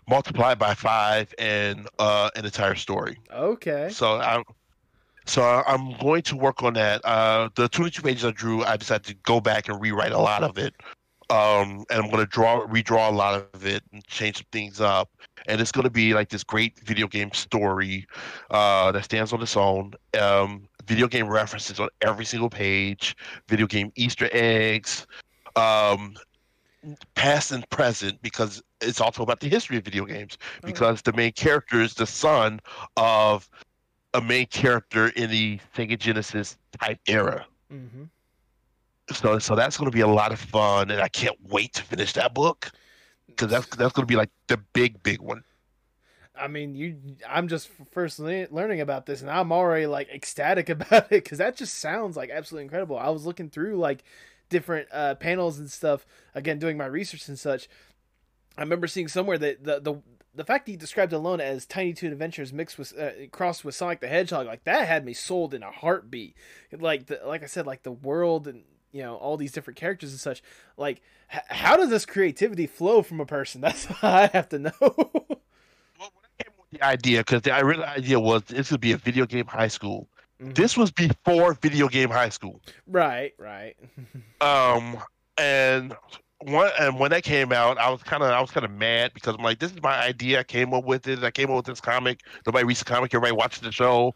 [0.08, 3.18] multiplied by five and uh, an entire story.
[3.32, 3.88] Okay.
[3.90, 4.44] So I'm
[5.28, 7.04] so I'm going to work on that.
[7.04, 10.42] Uh, the 22 pages I drew, I decided to go back and rewrite a lot
[10.42, 10.74] of it.
[11.30, 14.80] Um, and I'm going to draw, redraw a lot of it and change some things
[14.80, 15.10] up.
[15.46, 18.06] And it's going to be like this great video game story
[18.50, 19.92] uh, that stands on its own.
[20.18, 23.14] Um, video game references on every single page,
[23.46, 25.06] video game Easter eggs,
[25.56, 26.16] um,
[27.14, 30.38] past and present, because it's also about the history of video games.
[30.40, 30.66] Oh.
[30.66, 32.60] Because the main character is the son
[32.96, 33.50] of
[34.18, 37.46] a main character in the Sega Genesis type era.
[37.72, 38.04] Mm-hmm.
[39.12, 41.83] So so that's going to be a lot of fun, and I can't wait to
[41.83, 42.70] finish that book
[43.26, 45.44] because that's that's going to be like the big big one.
[46.38, 46.96] I mean, you.
[47.26, 51.38] I'm just first le- learning about this, and I'm already like ecstatic about it because
[51.38, 52.98] that just sounds like absolutely incredible.
[52.98, 54.04] I was looking through like
[54.50, 56.04] different uh, panels and stuff
[56.35, 57.68] again, doing my research and such.
[58.59, 60.02] I remember seeing somewhere that the the
[60.38, 63.74] the fact that you described alone as Tiny Toon Adventures mixed with uh, crossed with
[63.74, 66.35] Sonic the Hedgehog, like that had me sold in a heartbeat.
[66.72, 70.11] Like the like I said, like the world and you know all these different characters
[70.12, 70.42] and such.
[70.77, 73.61] Like, h- how does this creativity flow from a person?
[73.66, 74.72] That's what I have to know.
[74.81, 75.03] Well,
[75.98, 78.96] when I came with the idea, because the original idea was this would be a
[78.96, 80.09] video game high school.
[80.40, 80.55] Mhm.
[80.55, 82.61] This was before video game high school.
[82.87, 83.77] right, right.
[84.40, 84.96] Um,
[85.37, 85.96] and
[86.40, 89.12] one and when that came out, I was kind of I was kind of mad
[89.14, 90.40] because I'm like, this is my idea.
[90.40, 91.22] I came up with it.
[91.22, 92.20] I came up with this comic.
[92.46, 93.12] Nobody reads the comic.
[93.14, 94.14] Everybody watches the show.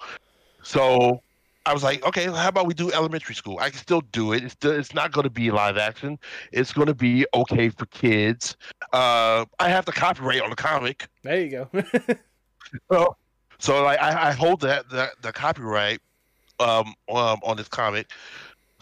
[0.62, 1.22] So
[1.66, 3.58] I was like, okay, how about we do elementary school?
[3.60, 4.44] I can still do it.
[4.44, 6.18] It's still, it's not going to be live action.
[6.50, 8.56] It's going to be okay for kids.
[8.92, 11.08] Uh, I have the copyright on the comic.
[11.22, 11.82] There you go.
[12.90, 13.16] So,
[13.58, 16.00] so like I, I hold that the, the copyright
[16.58, 18.10] um, um on this comic.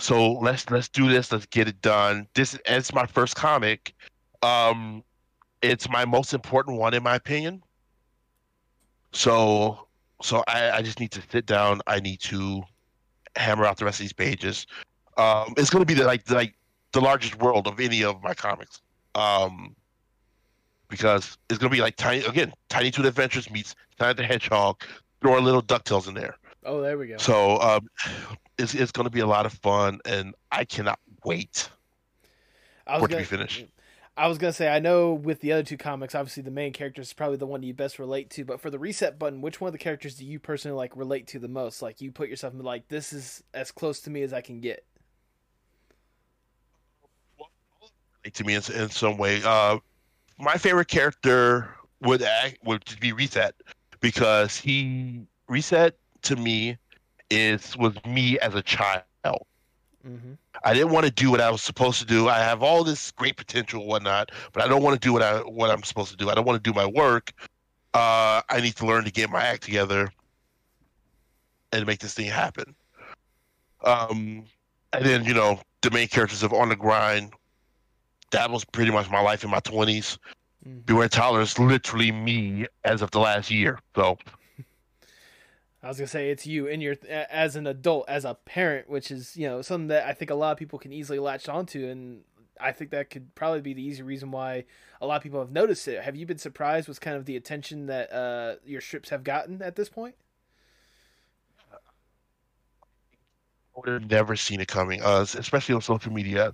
[0.00, 1.30] So let's let's do this.
[1.30, 2.26] Let's get it done.
[2.34, 3.94] This is my first comic.
[4.42, 5.04] Um,
[5.60, 7.62] it's my most important one in my opinion.
[9.12, 9.86] So
[10.22, 11.82] so I, I just need to sit down.
[11.86, 12.62] I need to
[13.36, 14.66] hammer out the rest of these pages.
[15.18, 16.54] Um, it's gonna be the, like like
[16.92, 18.80] the largest world of any of my comics.
[19.14, 19.76] Um,
[20.88, 24.82] because it's gonna be like tiny again, Tiny Toon Adventures meets Tiny the Hedgehog.
[25.20, 26.38] Throw a little Ducktales in there.
[26.64, 27.16] Oh, there we go.
[27.16, 27.88] So um,
[28.58, 31.68] it's it's going to be a lot of fun, and I cannot wait
[32.86, 33.64] I for was it to gonna, be finished.
[34.16, 37.00] I was gonna say I know with the other two comics, obviously the main character
[37.00, 38.44] is probably the one you best relate to.
[38.44, 41.26] But for the reset button, which one of the characters do you personally like relate
[41.28, 41.80] to the most?
[41.80, 44.60] Like you put yourself in like this is as close to me as I can
[44.60, 44.84] get.
[48.34, 49.40] to me in, in some way.
[49.42, 49.78] Uh,
[50.38, 53.54] my favorite character would act, would be Reset
[54.00, 56.76] because he Reset to me
[57.30, 59.04] is was me as a child.
[60.06, 60.32] Mm-hmm.
[60.64, 62.28] I didn't want to do what I was supposed to do.
[62.28, 65.22] I have all this great potential, and whatnot, but I don't want to do what
[65.22, 66.30] I what I'm supposed to do.
[66.30, 67.32] I don't want to do my work.
[67.92, 70.10] Uh, I need to learn to get my act together
[71.72, 72.74] and make this thing happen.
[73.84, 74.44] Um,
[74.92, 77.32] and then you know the main characters of On the Grind.
[78.30, 80.18] That was pretty much my life in my 20s.
[80.66, 80.86] Mhm.
[80.86, 83.80] Beware Toddler is literally me as of the last year.
[83.96, 84.18] So
[85.82, 89.10] I was gonna say it's you and your as an adult, as a parent, which
[89.10, 91.86] is you know something that I think a lot of people can easily latch onto,
[91.86, 92.22] and
[92.60, 94.64] I think that could probably be the easy reason why
[95.00, 96.02] a lot of people have noticed it.
[96.02, 99.62] Have you been surprised with kind of the attention that uh, your strips have gotten
[99.62, 100.16] at this point?
[101.72, 101.76] I
[103.76, 106.52] would have never seen it coming, uh, especially on social media.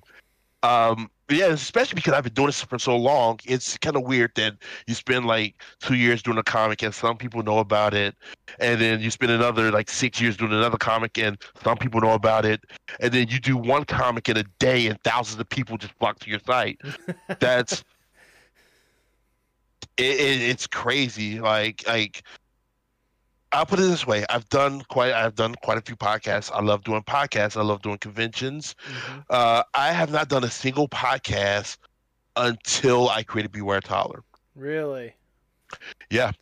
[0.63, 4.33] Um, yeah, especially because I've been doing this for so long, it's kind of weird
[4.37, 4.55] that
[4.87, 8.15] you spend like two years doing a comic and some people know about it,
[8.61, 12.13] and then you spend another like six years doing another comic and some people know
[12.13, 12.63] about it,
[13.01, 16.19] and then you do one comic in a day and thousands of people just flock
[16.21, 16.81] to your site.
[17.41, 17.83] That's
[19.97, 21.41] it, it, it's crazy.
[21.41, 22.23] Like like
[23.57, 26.51] I'll put it this way: I've done quite I've done quite a few podcasts.
[26.53, 27.57] I love doing podcasts.
[27.57, 28.75] I love doing conventions.
[28.87, 29.25] Mhm.
[29.31, 31.79] Uh, I have not done a single podcast
[32.37, 34.23] until I created Beware Toddler.
[34.55, 35.15] Really?
[36.11, 36.33] Yeah,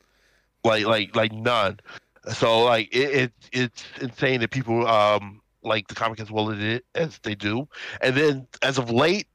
[0.64, 1.78] like like like none.
[2.32, 6.58] So like it, it it's insane that people um like the comic as well as
[6.58, 7.68] it as they do.
[8.00, 9.28] And then as of late,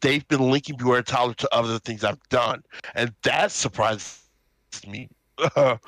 [0.00, 2.64] they've been linking Beware Toddler to other things I've done,
[2.96, 4.24] and that surprises
[4.84, 5.08] me.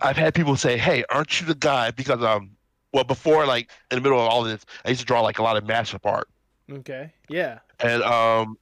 [0.00, 2.50] I've had people say, "Hey, aren't you the guy?" Because um,
[2.92, 5.42] well, before like in the middle of all this, I used to draw like a
[5.42, 6.28] lot of mashup art.
[6.70, 7.12] Okay.
[7.28, 7.58] Yeah.
[7.80, 8.58] and um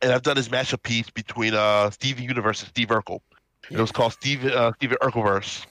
[0.00, 3.20] and I've done this mashup piece between uh Steven Universe and Steve Urkel.
[3.70, 5.66] It was called Steve uh, Steven Urkelverse,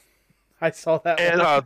[0.61, 1.19] I saw that.
[1.19, 1.47] and one.
[1.47, 1.61] uh,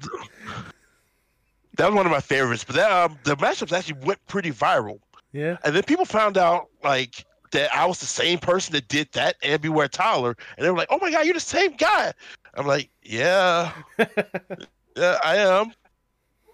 [1.77, 2.63] that was one of my favorites.
[2.63, 4.99] But that um, the mashups actually went pretty viral,
[5.33, 5.57] yeah.
[5.63, 9.35] and then people found out like that I was the same person that did that
[9.43, 12.13] and Beware Toddler, and they were like, "Oh my god, you're the same guy."
[12.55, 13.71] I'm like, "Yeah,
[14.97, 15.71] yeah, I am."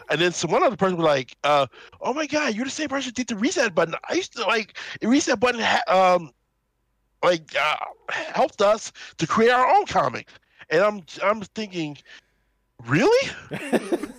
[0.10, 1.68] And then some one other person was like, uh,
[2.02, 4.44] "Oh my god, you're the same person that did the reset button." I used to
[4.46, 6.32] like the reset button, ha- um,
[7.24, 7.76] like uh,
[8.10, 10.34] helped us to create our own comics.
[10.70, 11.98] And I'm I'm thinking,
[12.86, 13.32] really?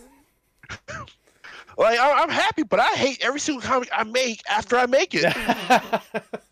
[1.78, 5.14] Like I- I'm happy, but I hate every single comic I make after I make
[5.14, 5.24] it.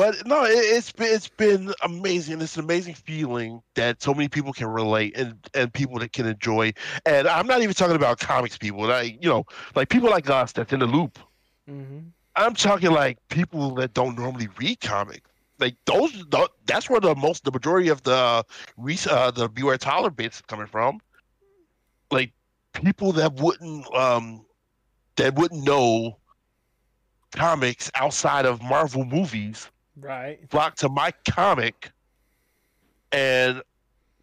[0.00, 2.40] But no, it, it's been it's been amazing.
[2.40, 6.24] It's an amazing feeling that so many people can relate and and people that can
[6.24, 6.72] enjoy.
[7.04, 10.52] And I'm not even talking about comics people, like you know, like people like us
[10.52, 11.18] that's in the loop.
[11.68, 11.98] hmm
[12.34, 15.28] I'm talking like people that don't normally read comics.
[15.58, 18.42] Like those, tho- that's where the most, the majority of the
[19.10, 21.00] uh, the Beware Toddler bits is coming from.
[22.10, 22.32] Like
[22.72, 24.46] people that wouldn't, um,
[25.16, 26.16] that wouldn't know
[27.32, 29.68] comics outside of Marvel movies
[30.00, 30.38] Right.
[30.50, 31.90] flock to my comic,
[33.12, 33.62] and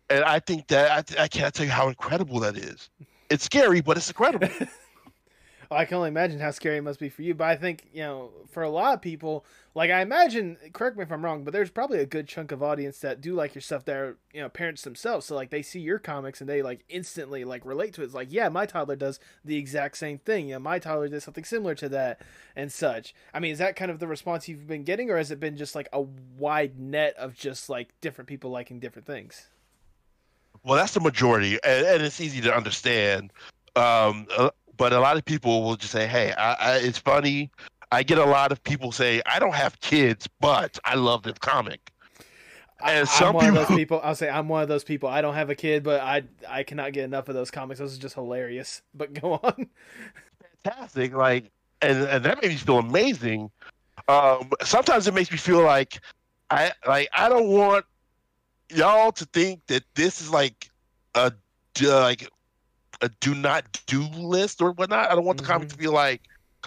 [0.09, 2.89] and I think that I, I can't tell you how incredible that is.
[3.29, 4.47] It's scary, but it's incredible.
[5.75, 7.33] I can only imagine how scary it must be for you.
[7.33, 11.03] But I think, you know, for a lot of people, like I imagine, correct me
[11.03, 13.61] if I'm wrong, but there's probably a good chunk of audience that do like your
[13.61, 15.25] stuff that are, you know, parents themselves.
[15.25, 18.05] So like they see your comics and they like instantly like relate to it.
[18.05, 20.47] It's like, yeah, my toddler does the exact same thing.
[20.47, 22.21] You know, my toddler did something similar to that
[22.55, 23.13] and such.
[23.33, 25.57] I mean, is that kind of the response you've been getting, or has it been
[25.57, 29.47] just like a wide net of just like different people liking different things?
[30.63, 33.31] Well, that's the majority, and, and it's easy to understand.
[33.75, 37.51] Um, uh, but a lot of people will just say, "Hey, I, I, it's funny."
[37.91, 41.37] I get a lot of people say, "I don't have kids, but I love this
[41.39, 41.91] comic."
[42.81, 43.99] I- And I'm some one of those people.
[44.03, 45.09] I'll say I'm one of those people.
[45.09, 47.79] I don't have a kid, but I I cannot get enough of those comics.
[47.79, 48.81] Those are just hilarious.
[48.93, 49.67] But go on.
[50.63, 53.49] Fantastic, like, and and that makes me feel amazing.
[54.07, 55.99] Um, sometimes it makes me feel like
[56.49, 57.85] I like I don't want
[58.69, 60.69] y'all to think that this is like
[61.15, 61.31] a
[61.73, 62.29] d- like
[63.01, 65.11] a do not do list or whatnot.
[65.11, 65.71] I don't want the comic Mhm.
[65.71, 66.21] to be like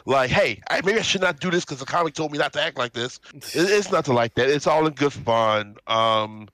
[0.06, 2.52] like hey, I, maybe I should not do this because the comic told me not
[2.54, 3.20] to act like this.
[3.34, 4.48] It, it's nothing like that.
[4.48, 5.76] It's all in good fun.
[5.86, 6.48] Um,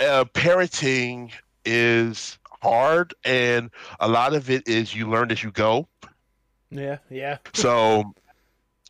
[0.00, 1.30] uh, parenting
[1.64, 5.86] is hard, and a lot of it is you learn as you go.
[6.70, 7.38] Yeah, yeah.
[7.54, 8.12] So,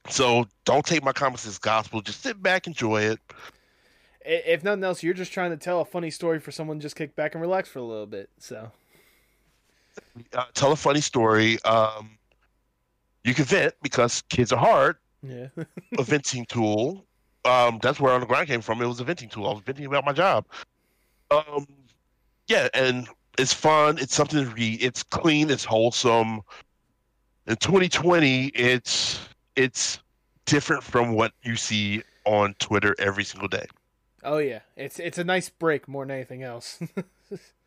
[0.09, 2.01] so don't take my comments as gospel.
[2.01, 3.21] Just sit back, enjoy it.
[4.25, 6.95] If nothing else, you're just trying to tell a funny story for someone to just
[6.97, 8.31] kick back and relax for a little bit.
[8.39, 8.71] So
[10.35, 11.63] Uh, tell a funny story.
[11.65, 12.19] Um,
[13.25, 14.97] you can vent because kids are hard.
[15.23, 15.47] yeah,
[15.99, 17.05] A venting tool.
[17.45, 18.81] Um, that's where on the grind came from.
[18.83, 19.47] It was a venting tool.
[19.49, 20.45] I was venting about my job.
[21.31, 21.67] Um,
[22.47, 23.99] yeah, and it's fun.
[23.99, 24.83] It's something to read.
[24.83, 25.51] It's clean.
[25.51, 26.43] It's wholesome.
[27.47, 29.21] In 2020, it's
[29.57, 29.99] it's
[30.47, 33.67] different from what you see on Twitter every single day.
[34.23, 34.61] oh yeah.
[34.77, 36.81] It's it's a nice break more than anything else.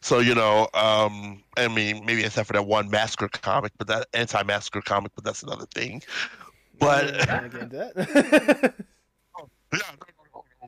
[0.00, 4.08] So you know, um, I mean, maybe except for that one massacre comic, but that
[4.14, 6.02] anti-massacre comic, but that's another thing.
[6.78, 7.18] But
[7.70, 8.74] that.
[9.72, 9.80] Yeah,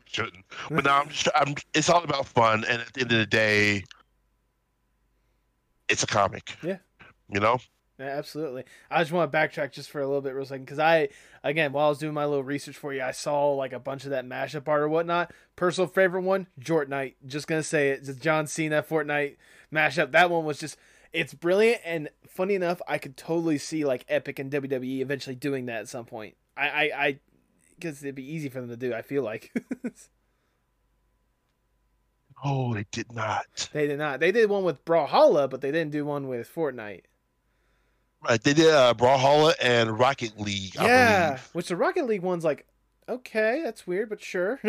[0.07, 0.45] shouldn't.
[0.71, 1.55] But now I'm just, I'm.
[1.75, 3.85] It's all about fun, and at the end of the day,
[5.89, 6.57] it's a comic.
[6.63, 6.79] Yeah.
[7.31, 7.59] You know.
[7.99, 8.65] Yeah, absolutely.
[8.91, 11.09] I just want to backtrack just for a little bit, real second, because I,
[11.43, 14.05] again, while I was doing my little research for you, I saw like a bunch
[14.05, 15.33] of that mashup art or whatnot.
[15.57, 17.15] Personal favorite one, Fortnite.
[17.27, 19.37] Just gonna say it, just John Cena Fortnite
[19.73, 20.13] mashup.
[20.13, 20.77] That one was just,
[21.15, 22.83] it's brilliant and funny enough.
[22.87, 26.37] I could totally see like Epic and WWE eventually doing that at some point.
[26.55, 27.19] I, I, I,
[27.77, 28.93] because it'd be easy for them to do.
[28.93, 29.53] I feel like
[32.45, 33.71] Oh, they did not.
[33.73, 34.21] they did not.
[34.21, 37.03] They did one with Brawlhalla, but they didn't do one with Fortnite.
[38.29, 38.43] Right.
[38.43, 40.77] They did uh, Brawlhalla and Rocket League.
[40.79, 41.49] I yeah, believe.
[41.53, 42.67] which the Rocket League one's like,
[43.09, 44.61] okay, that's weird, but sure.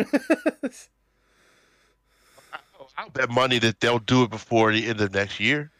[2.96, 5.70] I'll bet money that they'll do it before the end of next year.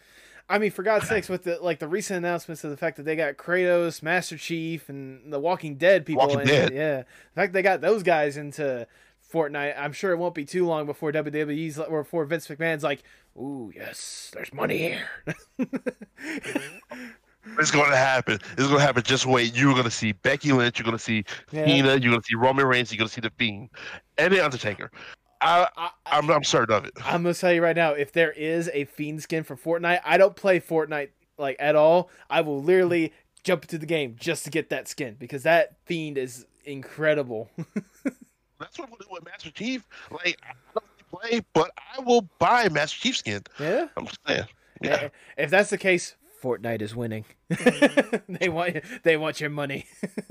[0.48, 3.02] I mean, for God's sakes, with the like the recent announcements of the fact that
[3.02, 6.72] they got Kratos, Master Chief, and the Walking Dead people, Walking in, Dead.
[6.72, 8.86] yeah, the fact they got those guys into
[9.30, 13.02] Fortnite, I'm sure it won't be too long before WWE's or before Vince McMahon's like,
[13.36, 15.10] "Ooh, yes, there's money here."
[17.58, 18.34] It's going to happen.
[18.52, 19.02] It's going to happen.
[19.02, 19.56] Just wait.
[19.56, 20.78] You're going to see Becky Lynch.
[20.78, 21.66] You're going to see Yeah.
[21.66, 21.88] Cena.
[21.96, 22.92] You're going to see Roman Reigns.
[22.92, 23.70] You're going to see The Fiend
[24.16, 24.90] and The Undertaker.
[25.40, 26.92] I, I, I'm, I'm certain of it.
[27.04, 30.18] I'm gonna tell you right now, if there is a fiend skin for Fortnite, I
[30.18, 32.10] don't play Fortnite like at all.
[32.28, 33.12] I will literally
[33.44, 37.48] jump into the game just to get that skin because that fiend is incredible.
[38.58, 39.86] That's what we'll do with Master Chief.
[40.10, 40.84] Like, I don't
[41.22, 43.42] really play, but I will buy Master Chief skin.
[43.60, 43.86] yeah.
[43.96, 44.44] I'm just saying.
[44.82, 45.08] Yeah.
[45.36, 47.24] If that's the case, Fortnite is winning.
[48.28, 49.86] they want they want your money.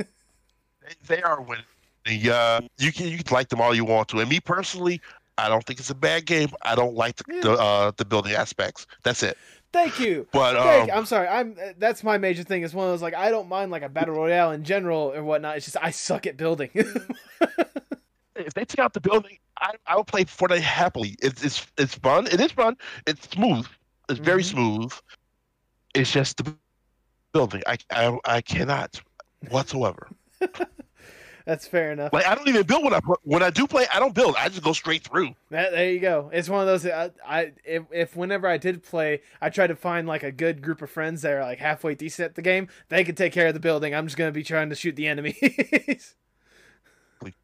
[1.08, 1.66] They, they are winning.
[2.06, 4.20] The, uh, you can you can like them all you want to.
[4.20, 5.02] And me personally,
[5.38, 6.50] I don't think it's a bad game.
[6.62, 7.42] I don't like the Yeah.
[7.42, 8.88] the, uh, the building aspects.
[9.04, 9.38] That's it.
[9.74, 10.28] Thank you.
[10.32, 11.28] But Thank, um, I'm sorry.
[11.28, 12.64] I'm uh, that's my major thing.
[12.64, 15.22] It's one of those like I don't mind like a battle royale in general or
[15.26, 15.58] whatnot.
[15.58, 16.70] It's just I suck at building.
[16.74, 21.18] if they take out the building, I I will play Fortnite happily.
[21.22, 22.28] It's it's it's fun.
[22.28, 22.78] It is fun.
[23.06, 23.68] It's smooth.
[24.10, 24.46] It's very Mhm.
[24.52, 24.94] smooth.
[25.94, 26.56] It's just the
[27.34, 27.64] building.
[27.68, 29.02] I I, I cannot
[29.50, 30.10] whatsoever.
[31.46, 32.14] that's fair enough.
[32.14, 33.86] Like I don't even build when I when I do play.
[33.94, 34.36] I don't build.
[34.38, 35.36] I just go straight through.
[35.50, 36.30] That, there you go.
[36.34, 36.86] It's one of those.
[36.86, 40.62] I, I if, if whenever I did play, I tried to find like a good
[40.62, 42.68] group of friends that are like halfway decent at the game.
[42.90, 43.96] They could take care of the building.
[43.96, 45.36] I'm just gonna be trying to shoot the enemies.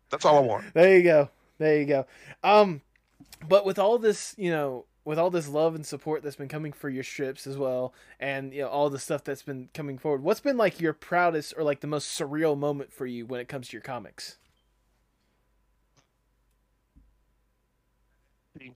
[0.10, 0.66] That's all I want.
[0.76, 1.30] there you go.
[1.58, 2.06] There you go.
[2.44, 2.82] Um,
[3.48, 6.72] but with all this, you know, with all this love and support that's been coming
[6.72, 10.24] for your strips as well, and you know all the stuff that's been coming forward,
[10.24, 13.48] what's been like your proudest or like the most surreal moment for you when it
[13.48, 14.38] comes to your comics?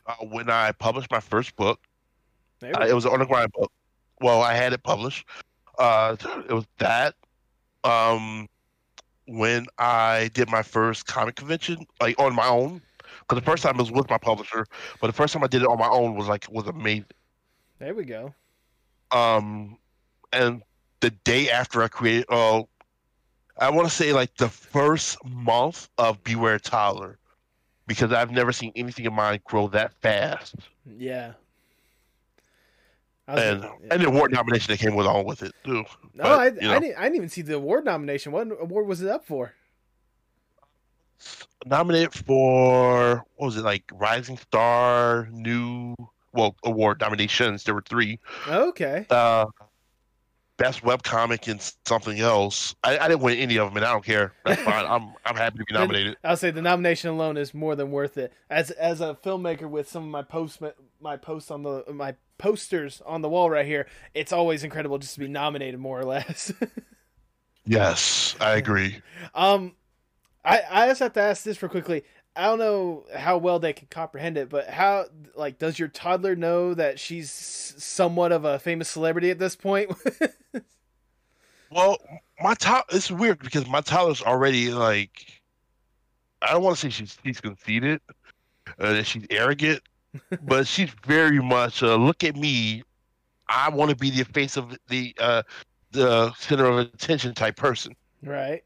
[0.06, 1.80] Uh, when I published my first book,
[2.64, 3.72] uh, it was an underground book.
[4.20, 5.26] Well, I had it published.
[5.78, 6.16] Uh,
[6.50, 7.14] it was that.
[7.84, 8.48] Um,
[9.28, 12.82] when I did my first comic convention, like on my own,
[13.28, 14.66] because the first time it was with my publisher,
[15.02, 17.06] but the first time I did it on my own was like was amazing.
[17.80, 18.34] there we go.
[19.12, 19.78] Um,
[20.34, 20.62] and
[21.00, 22.68] the day after I created, oh,
[23.58, 27.18] I want to say like the first month of Beware Toddler,
[27.86, 30.56] because I've never seen anything of mine grow that fast.
[30.98, 31.34] Yeah.
[33.30, 33.88] And gonna- yeah.
[33.94, 35.84] and the award nomination that came along with it too.
[36.14, 36.76] No, But, I, you know.
[36.76, 38.32] I, didn't, I didn't even see the award nomination.
[38.32, 39.54] What award was it up for?
[41.66, 45.96] Nominated for what was it like Rising Star New
[46.34, 47.64] well award nominations.
[47.64, 48.20] There were three.
[48.48, 49.06] Okay.
[49.10, 49.46] Uh,
[50.58, 52.76] best webcomic and something else.
[52.84, 54.34] I, I didn't win any of them, and I don't care.
[54.46, 54.86] That's fine.
[54.90, 56.18] I'm I'm happy to be nominated.
[56.24, 58.34] I'll say the nomination alone is more than worth it.
[58.50, 60.60] As as a filmmaker with some of my posts
[61.00, 65.16] my posts on the my posters on the wall right here, it's always incredible just
[65.16, 66.52] to be nominated more or less.
[67.70, 69.02] Yes, I agree.
[69.36, 69.74] um
[70.48, 72.04] I I just have to ask this for quickly.
[72.36, 76.36] I don't know how well they can comprehend it, but how like does your toddler
[76.36, 79.92] know that she's somewhat of a famous celebrity at this point?
[81.72, 81.98] well,
[82.42, 85.42] my top it's weird because my toddler's already like
[86.42, 88.00] I don't want to say she's she's conceited,
[88.80, 89.82] uh, that she's arrogant,
[90.44, 92.84] but she's very much uh, look at me.
[93.50, 95.42] I want to be the face of the uh,
[95.92, 97.96] the center of attention type person.
[98.24, 98.64] Right.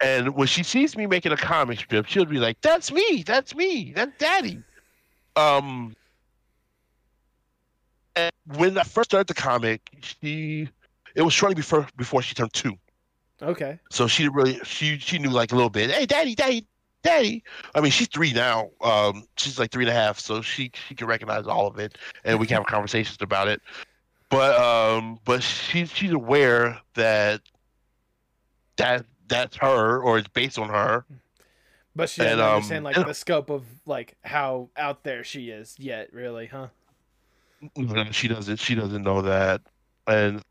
[0.00, 3.22] And when she sees me making a comic strip, she'll be like, "That's me.
[3.24, 3.92] That's me.
[3.94, 4.62] That's Daddy."
[5.36, 5.94] Um.
[8.16, 10.68] And when I first started the comic, she
[11.14, 12.74] it was shortly before before she turned two.
[13.42, 13.78] Okay.
[13.90, 15.90] So she really she she knew like a little bit.
[15.90, 16.66] Hey, Daddy, Daddy,
[17.02, 17.42] Daddy.
[17.74, 18.70] I mean, she's three now.
[18.80, 21.96] Um, she's like three and a half, so she she can recognize all of it,
[22.24, 23.60] and we can have conversations about it.
[24.28, 27.40] But um, but she's she's aware that
[28.76, 31.06] that that's her or it's based on her.
[31.96, 35.48] But she doesn't and, um, understand like the scope of like how out there she
[35.50, 36.68] is yet, really, huh?
[38.12, 38.56] She doesn't.
[38.58, 39.62] She doesn't know that,
[40.06, 40.42] and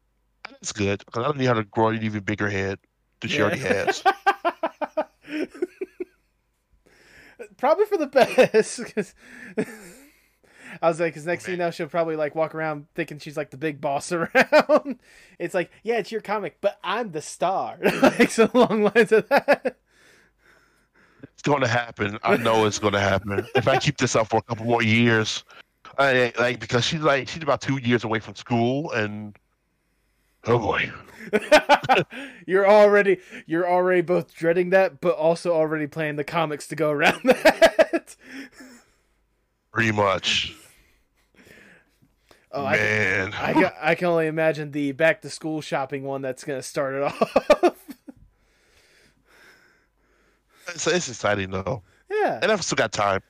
[0.43, 2.79] that's good because I don't need her to grow an even bigger head
[3.21, 3.35] than yeah.
[3.35, 4.03] she already has.
[7.57, 8.81] probably for the best.
[10.81, 13.37] I was like, because next thing you know, she'll probably like walk around thinking she's
[13.37, 14.99] like the big boss around.
[15.37, 17.77] it's like, yeah, it's your comic, but I'm the star.
[18.01, 19.77] like so along lines of that.
[21.33, 22.19] It's going to happen.
[22.23, 23.47] I know it's going to happen.
[23.55, 25.43] if I keep this up for a couple more years,
[25.97, 29.37] I like because she's like she's about two years away from school, and
[30.45, 30.91] oh boy.
[32.45, 36.91] you're already you're already both dreading that, but also already playing the comics to go
[36.91, 38.15] around that.
[39.71, 40.55] Pretty much.
[42.51, 46.21] Oh, man, I can, I, I can only imagine the back to school shopping one
[46.21, 47.75] that's gonna start it off.
[50.67, 51.83] it's, it's exciting though.
[52.09, 53.21] Yeah, and I've still got time.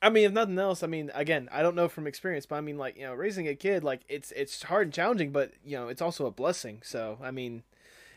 [0.00, 2.60] I mean, if nothing else, I mean, again, I don't know from experience, but I
[2.60, 5.76] mean, like you know, raising a kid, like it's it's hard and challenging, but you
[5.76, 6.80] know, it's also a blessing.
[6.84, 7.62] So, I mean,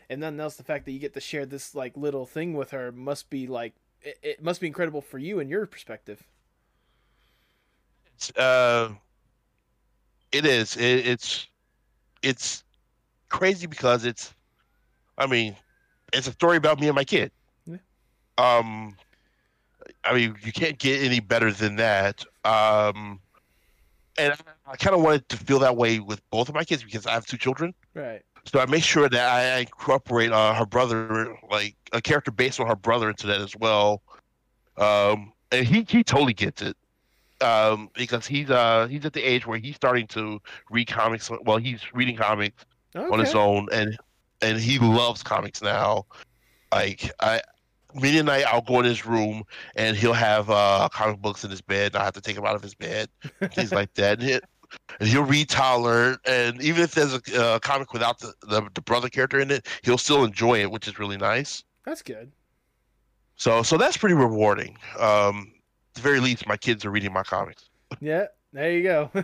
[0.08, 2.70] and nothing else, the fact that you get to share this like little thing with
[2.70, 6.22] her must be like it, it must be incredible for you and your perspective.
[8.36, 8.90] Uh,
[10.32, 10.76] it is.
[10.76, 11.46] It, it's
[12.22, 12.64] it's
[13.28, 14.34] crazy because it's.
[15.18, 15.56] I mean,
[16.12, 17.30] it's a story about me and my kid.
[17.66, 17.76] Yeah.
[18.38, 18.96] Um,
[20.04, 22.24] I mean, you can't get any better than that.
[22.44, 23.20] Um,
[24.18, 26.82] and I, I kind of wanted to feel that way with both of my kids
[26.82, 27.74] because I have two children.
[27.94, 28.22] Right.
[28.44, 32.66] So I make sure that I incorporate uh, her brother, like a character based on
[32.66, 34.02] her brother, into that as well.
[34.78, 36.76] Um, and he he totally gets it
[37.42, 40.40] um, because he's uh he's at the age where he's starting to
[40.70, 41.30] read comics.
[41.44, 42.64] Well, he's reading comics
[42.94, 43.12] okay.
[43.12, 43.98] on his own, and
[44.40, 46.06] and he loves comics now.
[46.72, 47.42] Like I,
[47.94, 49.44] many a night I'll go in his room
[49.76, 51.96] and he'll have uh comic books in his bed.
[51.96, 53.08] I have to take him out of his bed,
[53.52, 54.20] things like that.
[54.20, 54.40] And, he,
[55.00, 58.80] and he'll read Toddler, and even if there's a uh, comic without the, the the
[58.80, 61.64] brother character in it, he'll still enjoy it, which is really nice.
[61.84, 62.32] That's good.
[63.36, 64.78] So so that's pretty rewarding.
[64.98, 65.52] Um,
[65.94, 67.68] the very least, my kids are reading my comics.
[68.00, 69.10] Yeah, there you go.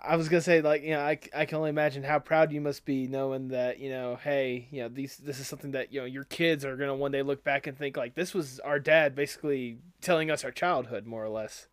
[0.00, 2.60] I was gonna say, like, you know, I, I can only imagine how proud you
[2.60, 6.00] must be knowing that, you know, hey, you know, these this is something that you
[6.00, 8.78] know your kids are gonna one day look back and think like this was our
[8.78, 11.66] dad basically telling us our childhood more or less.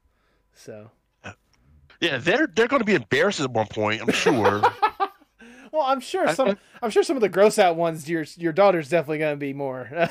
[0.53, 0.91] So.
[2.01, 4.01] Yeah, they're they're going to be embarrassed at one point.
[4.01, 4.61] I'm sure.
[5.71, 6.57] well, I'm sure some.
[6.81, 8.09] I'm sure some of the gross out ones.
[8.09, 9.89] Your your daughter's definitely going to be more.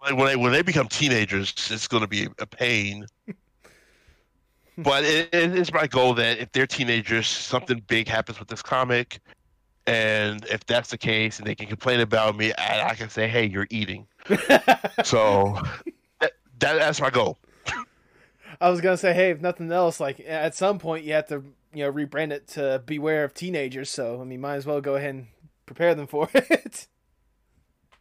[0.00, 3.06] when they when they become teenagers, it's going to be a pain.
[4.78, 8.62] but it, it is my goal that if they're teenagers, something big happens with this
[8.62, 9.20] comic,
[9.86, 13.28] and if that's the case, and they can complain about me, I, I can say,
[13.28, 14.06] "Hey, you're eating."
[15.04, 15.60] so
[16.20, 17.38] that, that, that's my goal.
[18.60, 21.44] I was gonna say, hey, if nothing else, like at some point you have to,
[21.72, 24.96] you know, rebrand it to "Beware of Teenagers." So I mean, might as well go
[24.96, 25.26] ahead and
[25.66, 26.86] prepare them for it.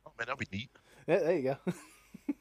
[0.05, 0.69] Oh man, that'd be neat.
[1.07, 1.73] Yeah, there you go.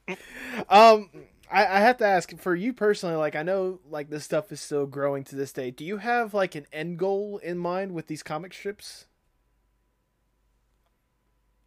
[0.69, 1.11] um,
[1.51, 3.17] I, I have to ask for you personally.
[3.17, 5.71] Like, I know like this stuff is still growing to this day.
[5.71, 9.07] Do you have like an end goal in mind with these comic strips?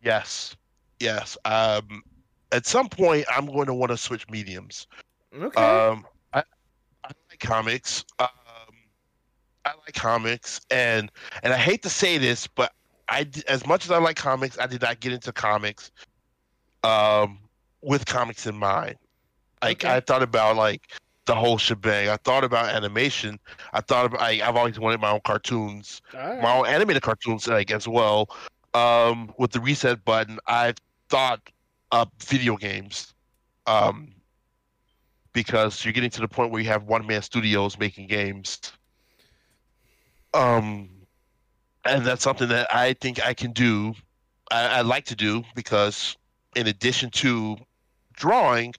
[0.04, 0.56] Yes,
[1.00, 1.38] yes.
[1.46, 2.04] Um,
[2.52, 4.88] at some point, I'm going to want to switch mediums.
[5.34, 5.62] Okay.
[5.62, 6.44] Um, I,
[7.04, 8.04] I like comics.
[8.20, 8.28] Um,
[9.66, 11.12] I like comics, and
[11.44, 12.74] and I hate to say this, but
[13.08, 15.92] I as much as I like comics, I did not get into comics
[16.84, 17.40] um,
[17.82, 18.96] with comics in mind.
[19.62, 19.96] Like okay.
[19.96, 20.90] I thought about like
[21.26, 22.10] the whole shebang.
[22.10, 23.40] I thought about animation.
[23.74, 26.42] I thought about I, have always wanted my own cartoons, right.
[26.42, 28.30] my own animated cartoons like as well.
[28.74, 30.74] Um, with the reset button, I
[31.10, 31.42] thought
[31.92, 33.14] of video games.
[33.70, 34.10] um,
[35.34, 38.60] because you're getting to the point where you have one man studios making games.
[40.34, 40.90] Um,
[41.86, 43.94] and that's something that I think I can do.
[44.52, 46.18] I, I like to do because,
[46.56, 47.58] in addition to
[48.14, 48.74] drawing,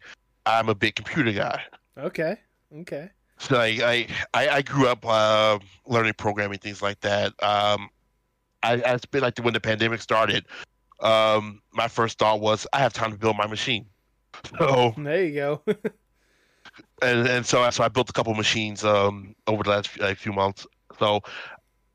[0.46, 1.62] I'm a big computer guy.
[1.98, 2.36] Okay.
[2.80, 3.10] Okay.
[3.38, 7.32] So I I, I, grew up uh, learning programming things like that.
[7.42, 7.88] Um,
[8.62, 10.44] I, I spent like when the pandemic started.
[11.00, 13.86] Um, my first thought was I have time to build my machine.
[14.58, 15.62] So There you go.
[17.02, 20.32] and and so so I built a couple machines um over the last like, few
[20.32, 20.66] months.
[20.98, 21.20] So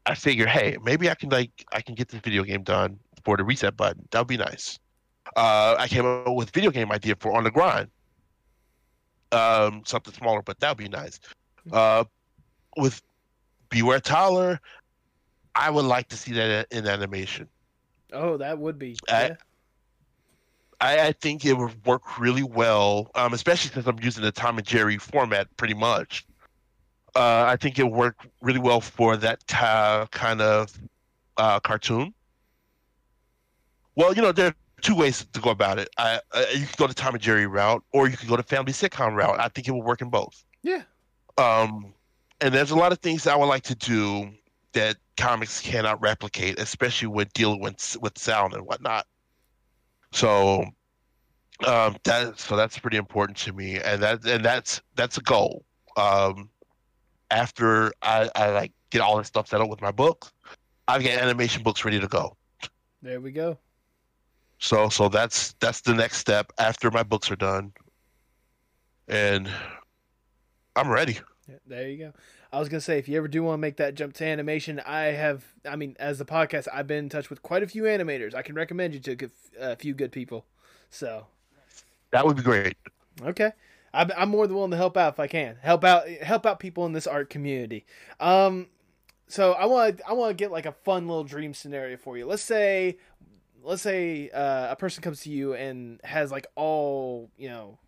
[0.05, 3.37] I figured, hey, maybe I can like I can get this video game done for
[3.37, 4.07] the reset button.
[4.11, 4.79] That would be nice.
[5.35, 7.89] Uh, I came up with a video game idea for on the grind.
[9.31, 11.19] Um, something smaller, but that would be nice.
[11.71, 12.05] Uh,
[12.77, 13.01] with
[13.69, 14.59] Beware Toddler,
[15.55, 17.47] I would like to see that in animation.
[18.13, 18.97] oh, that would be.
[19.09, 19.35] I- yeah.
[20.81, 24.57] I, I think it would work really well, um, especially since I'm using the Tom
[24.57, 26.25] and Jerry format pretty much.
[27.15, 30.77] Uh, I think it would work really well for that kind of
[31.37, 32.13] uh, cartoon.
[33.95, 34.55] Well, you know, there are
[34.85, 35.89] two ways to go about it.
[35.97, 38.43] I, uh, you can go the Tom and Jerry route, or you can go the
[38.43, 39.39] family sitcom route.
[39.39, 40.45] I think it will work in both.
[40.61, 40.83] Yeah.
[41.39, 41.93] Um,
[42.39, 44.29] and there's a lot of things I would like to do
[44.73, 49.07] that comics cannot replicate, especially when dealing with with sound and whatnot.
[50.11, 50.65] So
[51.65, 55.65] um, that so that's pretty important to me, and that and that's that's a goal.
[55.97, 56.49] Um,
[57.31, 60.31] after I, I like get all this stuff settled with my book,
[60.87, 62.37] I've got animation books ready to go.
[63.01, 63.57] There we go.
[64.65, 67.71] So so that's that's the next step after my books are done,
[69.07, 69.47] and
[70.75, 71.19] I'm ready.
[71.67, 72.13] There you go.
[72.51, 74.79] I was gonna say if you ever do want to make that jump to animation,
[74.79, 75.45] I have.
[75.69, 78.33] I mean, as the podcast, I've been in touch with quite a few animators.
[78.33, 80.47] I can recommend you to a few good people.
[80.89, 81.27] So
[82.09, 82.75] That would be great.
[83.21, 83.51] okay,
[83.93, 85.57] I'm, I'm more than willing to help out if I can.
[85.61, 87.85] Help out help out people in this art community.
[88.19, 88.65] Um,
[89.27, 92.25] so I want I want to get like a fun little dream scenario for you.
[92.25, 92.97] Let's say
[93.65, 97.79] let's say uh, a person comes to you and has like all you know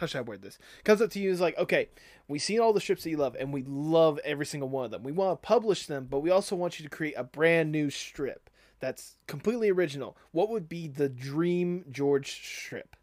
[0.00, 0.58] how should I word this?
[0.82, 1.90] Comes up to you and is like, okay,
[2.26, 4.90] we've seen all the strips that you love, and we love every single one of
[4.90, 5.02] them.
[5.02, 7.90] We want to publish them, but we also want you to create a brand new
[7.90, 8.48] strip
[8.80, 10.16] that's completely original.
[10.32, 12.96] What would be the dream George strip?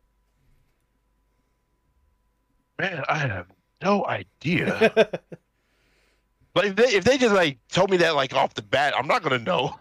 [2.79, 3.45] Man, I have
[3.81, 4.91] no idea.
[6.53, 9.07] but if they if they just like told me that like off the bat, I'm
[9.07, 9.79] not gonna know.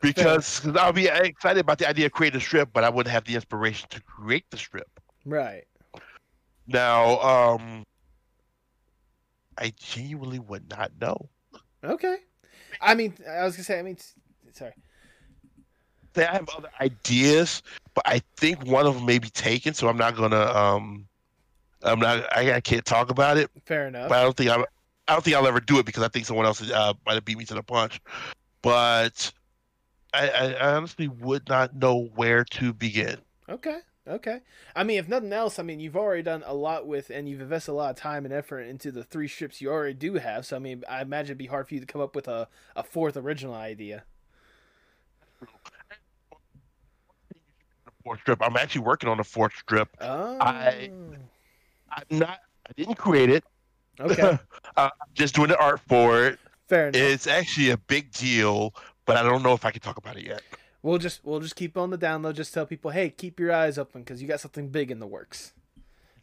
[0.00, 3.12] Because i I'll be excited about the idea of creating a strip, but I wouldn't
[3.12, 4.88] have the inspiration to create the strip.
[5.24, 5.64] right.
[6.66, 7.84] Now, um,
[9.58, 11.28] I genuinely would not know.
[11.82, 12.16] Okay.
[12.80, 13.78] I mean, I was gonna say.
[13.78, 13.98] I mean,
[14.52, 14.72] sorry.
[16.14, 17.62] Say I have other ideas,
[17.94, 20.40] but I think one of them may be taken, so I'm not gonna.
[20.40, 21.08] Um,
[21.82, 22.24] I'm not.
[22.36, 23.50] I, I can't talk about it.
[23.66, 24.08] Fair enough.
[24.08, 24.64] but I don't think I,
[25.08, 27.24] I don't think I'll ever do it because I think someone else uh, might have
[27.24, 28.00] beat me to the punch.
[28.62, 29.32] But
[30.12, 33.18] I, I, honestly would not know where to begin.
[33.48, 33.78] Okay.
[34.08, 34.40] Okay.
[34.74, 37.40] I mean, if nothing else, I mean, you've already done a lot with, and you've
[37.40, 40.46] invested a lot of time and effort into the three strips you already do have.
[40.46, 42.48] So, I mean, I imagine it'd be hard for you to come up with a,
[42.74, 44.04] a fourth original idea.
[48.02, 48.42] Fourth strip.
[48.42, 49.88] I'm actually working on a fourth strip.
[50.00, 50.38] Oh.
[50.40, 50.90] I-
[51.92, 52.38] I'm not.
[52.68, 53.44] I didn't create it.
[53.98, 54.38] Okay.
[54.76, 56.38] uh, just doing the art for it.
[56.68, 57.00] Fair enough.
[57.00, 58.74] It's actually a big deal,
[59.10, 60.42] but I don't know if I can talk about it yet.
[60.82, 62.34] We'll just we'll just keep on the download.
[62.34, 65.06] Just tell people, hey, keep your eyes open because you got something big in the
[65.06, 65.52] works.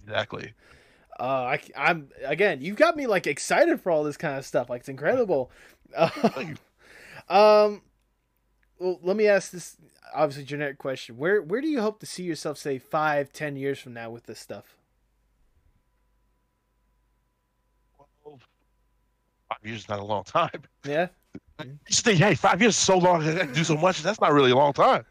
[0.04, 0.54] Exactly.
[1.20, 4.70] Uh, I, I'm again, you've got me like excited for all this kind of stuff.
[4.70, 5.52] Like it's incredible.
[6.38, 6.56] You.
[7.30, 7.82] Um,
[8.80, 9.76] well, let me ask this
[10.14, 11.18] obviously generic question.
[11.18, 14.28] Where where do you hope to see yourself, say five, ten years from now with
[14.28, 14.78] this stuff?
[18.24, 18.40] Well,
[19.50, 20.62] five years is not a long time.
[20.86, 21.08] Yeah.
[21.64, 23.28] You just think, hey, five years is so long.
[23.28, 24.02] I can do so much.
[24.02, 25.06] That's not really a long time.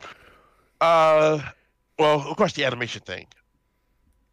[0.81, 1.41] Uh,
[1.99, 3.27] well, of course, the animation thing.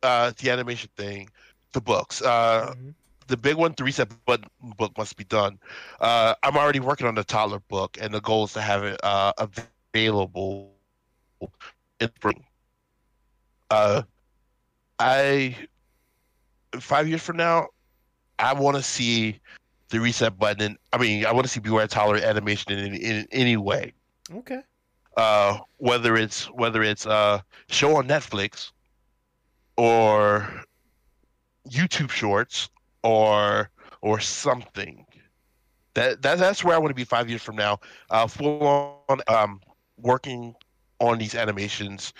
[0.04, 1.30] Uh, the animation thing,
[1.74, 2.22] the books.
[2.22, 2.94] Uh, Mhm.
[3.28, 5.60] the big one, the reset button book must be done.
[6.00, 9.00] Uh, I'm already working on the toddler book, and the goal is to have it
[9.04, 10.74] uh, available
[12.00, 12.44] in spring.
[13.70, 14.04] Uh,
[15.00, 15.58] I
[16.80, 17.68] five years from now,
[18.38, 19.40] I want to see
[19.94, 20.62] the reset button.
[20.64, 23.94] And, I mean, I want to see Beware Toddler animation in, in, in any way.
[24.34, 24.60] Okay.
[25.16, 28.72] Uh, whether it's whether it's a show on Netflix
[29.78, 30.50] or
[31.70, 32.70] YouTube Shorts
[33.04, 33.70] or
[34.02, 35.06] or something.
[35.94, 37.80] That, that that's where I want to be five years from now.
[38.10, 38.66] Uh, full
[39.08, 39.62] on um,
[39.98, 40.56] working
[40.98, 42.12] on these animations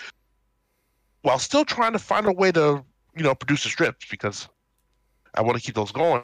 [1.22, 2.84] while still trying to find a way to
[3.16, 4.48] you know produce the strips because
[5.34, 6.22] I want to keep those going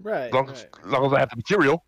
[0.00, 0.26] Right.
[0.26, 0.84] as long as, right.
[0.84, 1.84] as long as I have the material.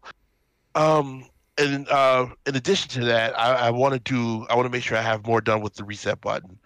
[0.75, 1.27] Um,
[1.59, 4.47] and uh, in addition to that, I, I want to do.
[4.49, 6.59] I want to make sure I have more done with the reset button.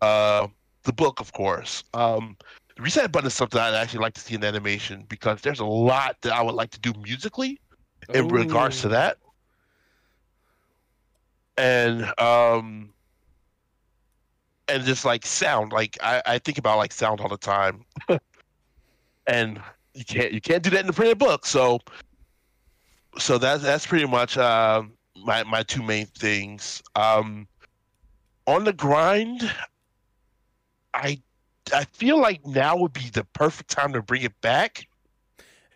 [0.00, 0.46] Uh,
[0.84, 1.84] the book, of course.
[1.94, 2.36] Um,
[2.76, 5.66] the reset button is something I'd actually like to see in animation because there's a
[5.66, 7.60] lot that I would like to do musically
[8.14, 9.18] in regards to that.
[11.58, 12.94] And um,
[14.68, 17.84] and just like sound, like I, I think about like sound all the time,
[19.26, 19.60] and
[19.94, 21.46] you can't you can't do that in the printed book.
[21.46, 21.80] So
[23.18, 24.82] so that's that's pretty much uh,
[25.24, 26.82] my my two main things.
[26.94, 27.48] Um,
[28.46, 29.50] on the grind,
[30.94, 31.20] I
[31.72, 34.86] I feel like now would be the perfect time to bring it back.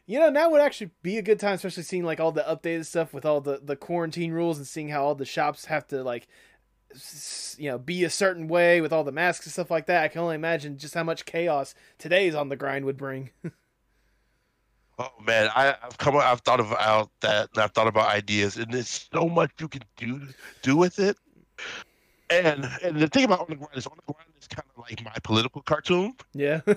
[0.07, 2.87] You know, now would actually be a good time, especially seeing like all the updated
[2.87, 6.03] stuff with all the the quarantine rules and seeing how all the shops have to
[6.03, 6.29] like,
[7.57, 10.05] you know, be a certain way with all the masks and stuff like that.
[10.05, 13.31] I can only imagine just how much chaos today's on the grind would bring.
[14.99, 18.73] Oh man, I, I've come I've thought about that and I've thought about ideas and
[18.73, 20.21] there's so much you can do
[20.63, 21.17] do with it.
[22.31, 24.83] And and the thing about on the grind is on the grind is kind of
[24.83, 26.15] like my political cartoon.
[26.33, 26.61] yeah.
[26.67, 26.71] I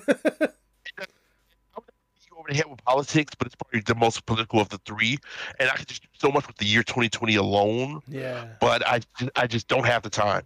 [1.76, 1.86] would
[2.30, 5.20] you over the head with politics, but it's probably the most political of the three.
[5.60, 8.48] And I could just do so much with the year 2020 alone, yeah.
[8.60, 9.02] but I
[9.36, 10.44] I just don't have the time.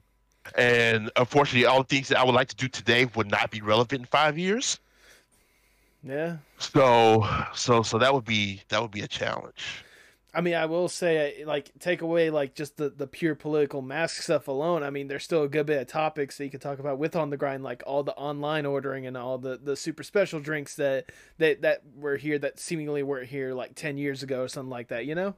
[0.56, 3.62] And unfortunately, all the things that I would like to do today would not be
[3.62, 4.80] relevant in five years.
[6.04, 6.38] Yeah.
[6.58, 9.84] So so so that would be that would be a challenge.
[10.34, 14.22] I mean, I will say, like, take away like just the the pure political mask
[14.24, 14.82] stuff alone.
[14.82, 17.18] I mean, there's still a good bit of topics that you could talk about with
[17.18, 20.76] on the grind, like all the online ordering and all the the super special drinks
[20.76, 24.70] that that that were here that seemingly weren't here like ten years ago or something
[24.70, 25.06] like that.
[25.06, 25.36] You know?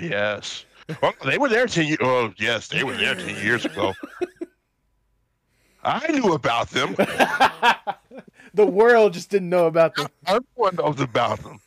[0.00, 0.66] Yes.
[1.02, 1.98] Well, they were there ten years.
[2.02, 3.94] Oh, yes, they were there ten years ago.
[5.82, 6.94] I knew about them.
[8.54, 10.08] the world just didn't know about them.
[10.26, 11.60] Everyone knows about them.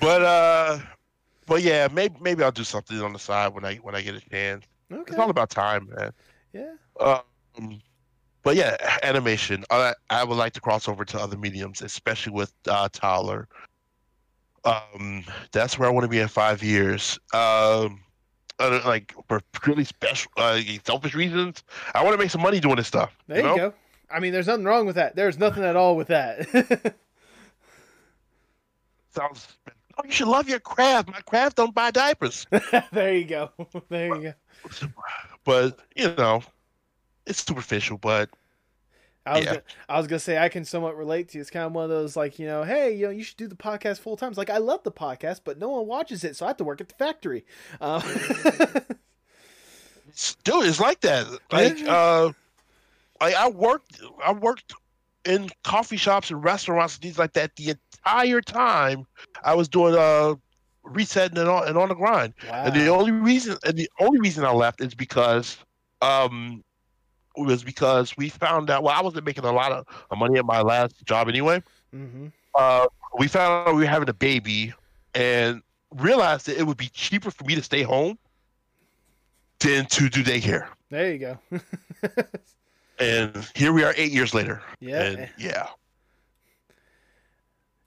[0.00, 0.78] But uh,
[1.46, 4.14] but yeah, maybe maybe I'll do something on the side when I when I get
[4.14, 4.64] a chance.
[4.92, 5.02] Okay.
[5.12, 6.12] It's all about time, man.
[6.52, 6.72] Yeah.
[6.98, 7.80] Um,
[8.42, 9.64] but yeah, animation.
[9.70, 13.48] I I would like to cross over to other mediums, especially with uh, Toddler.
[14.64, 17.18] Um, that's where I want to be in five years.
[17.32, 18.02] Um,
[18.58, 21.64] uh, like for purely special, uh, selfish reasons,
[21.94, 23.16] I want to make some money doing this stuff.
[23.26, 23.56] There you, know?
[23.56, 23.74] go.
[24.12, 25.14] I mean, there's nothing wrong with that.
[25.16, 26.94] There's nothing at all with that.
[29.14, 29.48] Sounds.
[29.98, 31.08] Oh, you should love your craft.
[31.08, 32.46] My craft don't buy diapers.
[32.92, 33.50] there you go.
[33.88, 34.34] There you go.
[35.44, 36.42] but you know,
[37.26, 37.98] it's superficial.
[37.98, 38.30] But
[39.26, 39.50] I was Yeah.
[39.52, 41.42] gonna, I was gonna say I can somewhat relate to you.
[41.42, 43.48] It's kind of one of those like you know, hey, you know, you should do
[43.48, 44.28] the podcast full time.
[44.30, 46.64] It's like I love the podcast, but no one watches it, so I have to
[46.64, 47.44] work at the factory.
[47.74, 48.86] It's-
[50.44, 51.26] dude, it's like that.
[51.52, 52.32] Like, uh,
[53.20, 54.00] I, I worked.
[54.24, 54.74] I worked
[55.24, 59.06] in coffee shops and restaurants and things like that the entire time
[59.44, 60.34] I was doing uh
[60.82, 62.34] resetting and on and on the grind.
[62.48, 62.64] Wow.
[62.64, 65.58] And the only reason and the only reason I left is because
[66.00, 66.64] um
[67.36, 69.86] was because we found out well I wasn't making a lot of
[70.18, 71.62] money at my last job anyway.
[71.94, 72.28] Mm-hmm.
[72.54, 72.86] Uh
[73.18, 74.72] we found out we were having a baby
[75.14, 75.62] and
[75.96, 78.18] realized that it would be cheaper for me to stay home
[79.58, 80.68] than to do daycare.
[80.88, 81.38] There you go.
[83.00, 84.62] And here we are eight years later.
[84.78, 85.68] yeah, And yeah.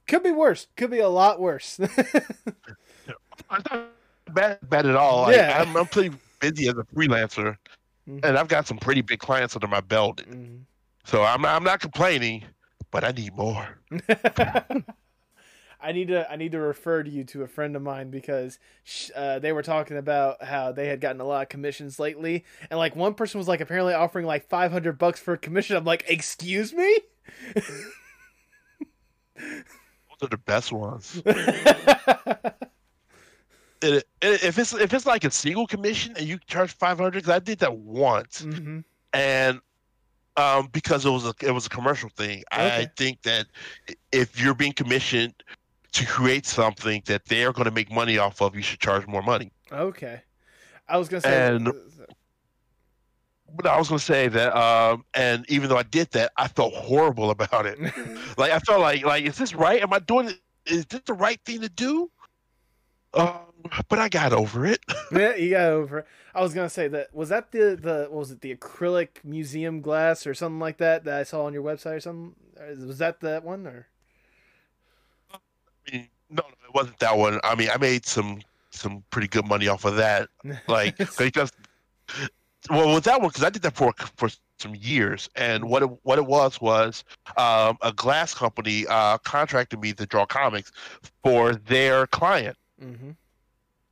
[0.08, 0.68] could be worse.
[0.76, 1.80] Could be a lot worse.
[3.36, 3.90] It's not
[4.34, 5.24] bad, bad at all.
[5.24, 5.60] Like, Yeah.
[5.62, 7.58] I'm, I'm pretty busy as a freelancer
[8.08, 8.24] Mhm.
[8.26, 10.18] and I've got some pretty big clients under my belt.
[10.28, 10.62] Mhm.
[11.06, 12.44] So I'm I'm not complaining,
[12.92, 13.80] but I need more.
[15.84, 18.58] I need to I need to refer to you to a friend of mine because
[18.84, 22.46] sh- uh, they were talking about how they had gotten a lot of commissions lately,
[22.70, 25.76] and like one person was like apparently offering like five hundred bucks for a commission.
[25.76, 27.00] I'm like, excuse me.
[29.36, 31.22] Those are the best ones.
[33.82, 37.16] It- it- if it's if it's like a single commission and you charge five hundred,
[37.24, 38.80] because I did that once, hmm
[39.12, 39.60] and
[40.38, 42.44] um, because it was a it was a commercial thing.
[42.52, 43.48] I think that
[44.14, 45.34] if you're being commissioned
[45.94, 49.08] to create something that they are going to make money off of, you should charge
[49.08, 49.52] more money.
[49.72, 50.22] Okay,
[50.88, 51.48] I was gonna say.
[51.48, 51.72] And-
[53.56, 56.48] But I was going to say that, um, and even though I did that, I
[56.48, 57.80] felt horrible about it.
[58.38, 59.80] like I felt like like is this right?
[59.82, 60.40] Am I doing it?
[60.66, 62.10] Is this the right thing to do?
[63.14, 63.38] Um,
[63.90, 64.80] but I got over it.
[65.12, 66.00] yeah, you got over.
[66.00, 66.08] it.
[66.34, 69.82] I was gonna say that was that the the what was it the acrylic museum
[69.82, 72.34] glass or something like that that I saw on your website or something.
[72.88, 73.88] Was that that one or?
[75.88, 77.40] I mean, no, no, it wasn't that one.
[77.44, 80.30] I mean, I made some some pretty good money off of that.
[80.68, 81.52] Like because
[82.70, 84.30] well, with that one, because I did that for for
[84.60, 85.30] some years.
[85.36, 87.04] And what it, what it was was
[87.38, 90.72] um, a glass company uh, contracted me to draw comics
[91.24, 92.58] for their client.
[92.82, 93.12] Mm-hmm.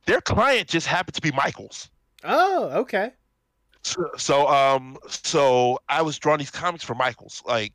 [0.06, 1.88] Their client just happened to be Michaels.
[2.24, 3.12] Oh, okay.
[3.84, 7.72] So, so um so I was drawing these comics for Michaels like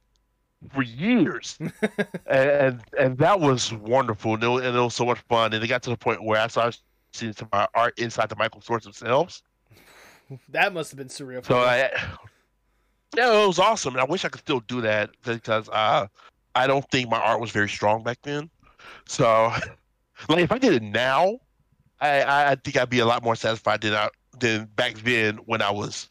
[0.73, 1.57] for years,
[2.25, 5.53] and and that was wonderful, and it, was, and it was so much fun.
[5.53, 6.79] And it got to the point where I started
[7.13, 9.43] seeing some of my art inside the Michael stores themselves.
[10.49, 11.45] That must have been surreal.
[11.45, 11.89] So I,
[13.15, 16.07] yeah, it was awesome, and I wish I could still do that because uh,
[16.53, 18.49] I don't think my art was very strong back then.
[19.07, 19.53] So,
[20.29, 21.39] like if I did it now,
[22.01, 25.61] I I think I'd be a lot more satisfied than I than back then when
[25.61, 26.09] I was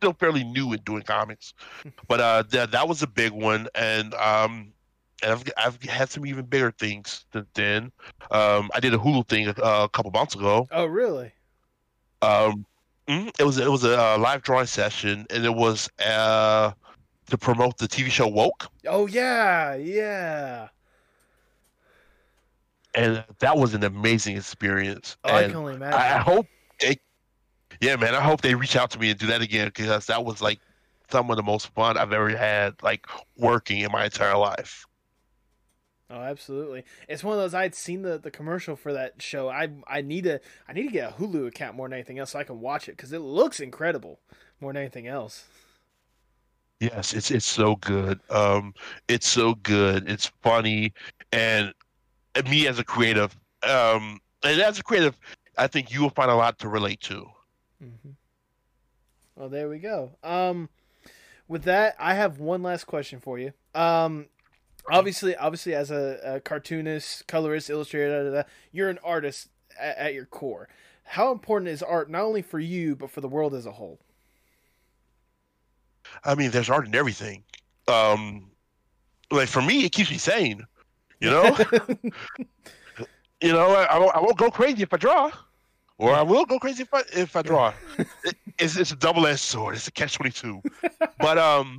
[0.00, 1.52] still fairly new in doing comics.
[2.08, 4.72] But uh, that that was a big one, and um,
[5.22, 7.92] and I've I've had some even bigger things since then.
[8.30, 10.66] Um, I did a Hulu thing a, a couple months ago.
[10.72, 11.32] Oh, really?
[12.22, 12.66] Um,
[13.06, 16.72] mm, it was it was a uh, live drawing session, and it was uh
[17.28, 18.68] to promote the TV show Woke.
[18.86, 20.68] Oh yeah, yeah.
[22.94, 25.16] And that was an amazing experience.
[25.22, 26.00] Oh, I can only imagine.
[26.00, 26.46] I, I hope
[27.80, 28.14] yeah, man.
[28.14, 30.60] I hope they reach out to me and do that again because that was like
[31.10, 33.06] some of the most fun I've ever had, like
[33.36, 34.86] working in my entire life.
[36.10, 36.84] Oh, absolutely.
[37.08, 39.48] It's one of those I'd seen the, the commercial for that show.
[39.48, 42.30] I I need to I need to get a Hulu account more than anything else
[42.30, 44.18] so I can watch it because it looks incredible
[44.60, 45.44] more than anything else.
[46.80, 48.20] Yes, it's it's so good.
[48.30, 48.74] Um,
[49.08, 50.08] it's so good.
[50.08, 50.92] It's funny,
[51.32, 51.74] and,
[52.34, 55.18] and me as a creative, um, and as a creative,
[55.58, 57.26] I think you will find a lot to relate to.
[57.82, 58.10] Mm-hmm.
[59.36, 60.12] Well, there we go.
[60.22, 60.68] Um,
[61.48, 63.52] with that, I have one last question for you.
[63.74, 64.26] Um,
[64.90, 70.68] obviously, obviously, as a, a cartoonist, colorist, illustrator, you're an artist at, at your core.
[71.04, 73.98] How important is art not only for you but for the world as a whole?
[76.24, 77.44] I mean, there's art in everything.
[77.88, 78.50] Um,
[79.30, 80.66] like for me, it keeps me sane.
[81.20, 81.56] You know,
[83.42, 85.30] you know, I, I won't, I won't go crazy if I draw,
[86.00, 87.72] or I will go crazy if I if I draw.
[87.98, 89.74] it, it's it's a double edged sword.
[89.76, 90.62] It's a catch twenty two.
[91.18, 91.78] but um,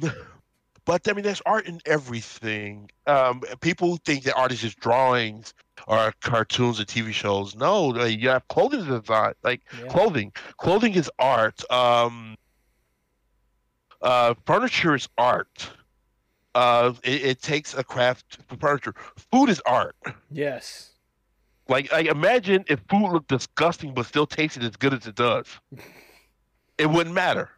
[0.86, 2.90] but I mean, there's art in everything.
[3.08, 5.54] Um, people think that art is just drawings
[5.88, 7.56] or cartoons or TV shows.
[7.56, 9.88] No, like, you have clothing design, like Yeah.
[9.88, 10.32] clothing.
[10.58, 11.60] Clothing is art.
[11.72, 12.38] Um,
[14.02, 15.70] uh, furniture is art.
[16.54, 18.94] Uh, it, it takes a craft for furniture.
[19.32, 19.96] Food is art.
[20.30, 20.90] yes.
[21.68, 25.46] Like, like imagine if food looked disgusting but still tasted as good as it does.
[26.78, 27.50] It wouldn't matter.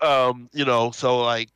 [0.00, 1.50] Um, you know, so like,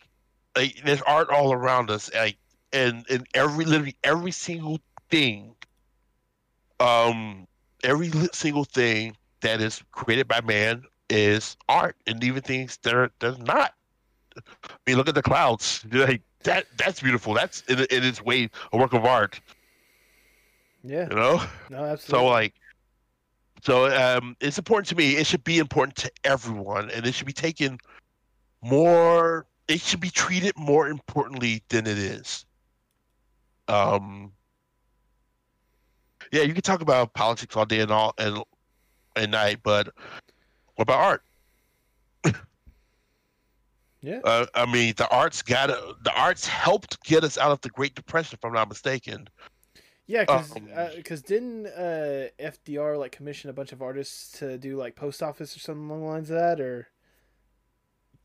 [0.56, 2.36] like there's art all around us, like,
[2.72, 4.78] and and every literally every single
[5.10, 5.54] thing,
[6.78, 7.46] um,
[7.82, 13.10] every single thing that is created by man is art, and even things that are
[13.18, 13.74] that's not.
[14.36, 15.84] I mean, look at the clouds.
[15.92, 16.66] Like that.
[16.76, 17.34] That's beautiful.
[17.34, 19.40] That's in, in its way a work of art.
[20.86, 21.08] Yeah.
[21.10, 21.42] You know.
[21.70, 22.04] No, absolutely.
[22.04, 22.54] So like,
[23.62, 25.16] so um, it's important to me.
[25.16, 27.78] It should be important to everyone, and it should be taken
[28.62, 29.46] more.
[29.68, 32.44] It should be treated more importantly than it is.
[33.68, 34.32] Um.
[36.32, 38.42] Yeah, you can talk about politics all day and all and
[39.16, 39.88] and night, but
[40.76, 41.22] what about art?
[44.02, 44.20] Yeah.
[44.22, 47.96] Uh, I mean, the arts got the arts helped get us out of the Great
[47.96, 49.26] Depression, if I'm not mistaken.
[50.06, 50.24] Yeah,
[50.96, 55.22] because Um, didn't uh, FDR like commission a bunch of artists to do like post
[55.22, 56.88] office or something along the lines of that, or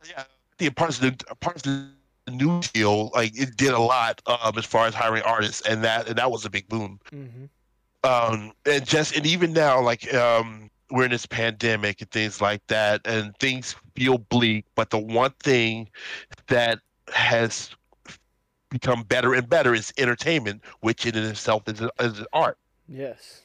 [0.07, 0.23] Yeah,
[0.57, 1.87] the parts of the parts of
[2.25, 5.83] the New Deal, like it did a lot um, as far as hiring artists, and
[5.83, 6.99] that and that was a big boom.
[7.11, 7.45] mm-hmm.
[8.03, 12.65] Um, and just and even now, like um, we're in this pandemic and things like
[12.67, 14.65] that, and things feel bleak.
[14.75, 15.89] But the one thing
[16.47, 16.79] that
[17.13, 17.71] has
[18.71, 22.57] become better and better is entertainment, which in itself is, is art.
[22.87, 23.41] yes,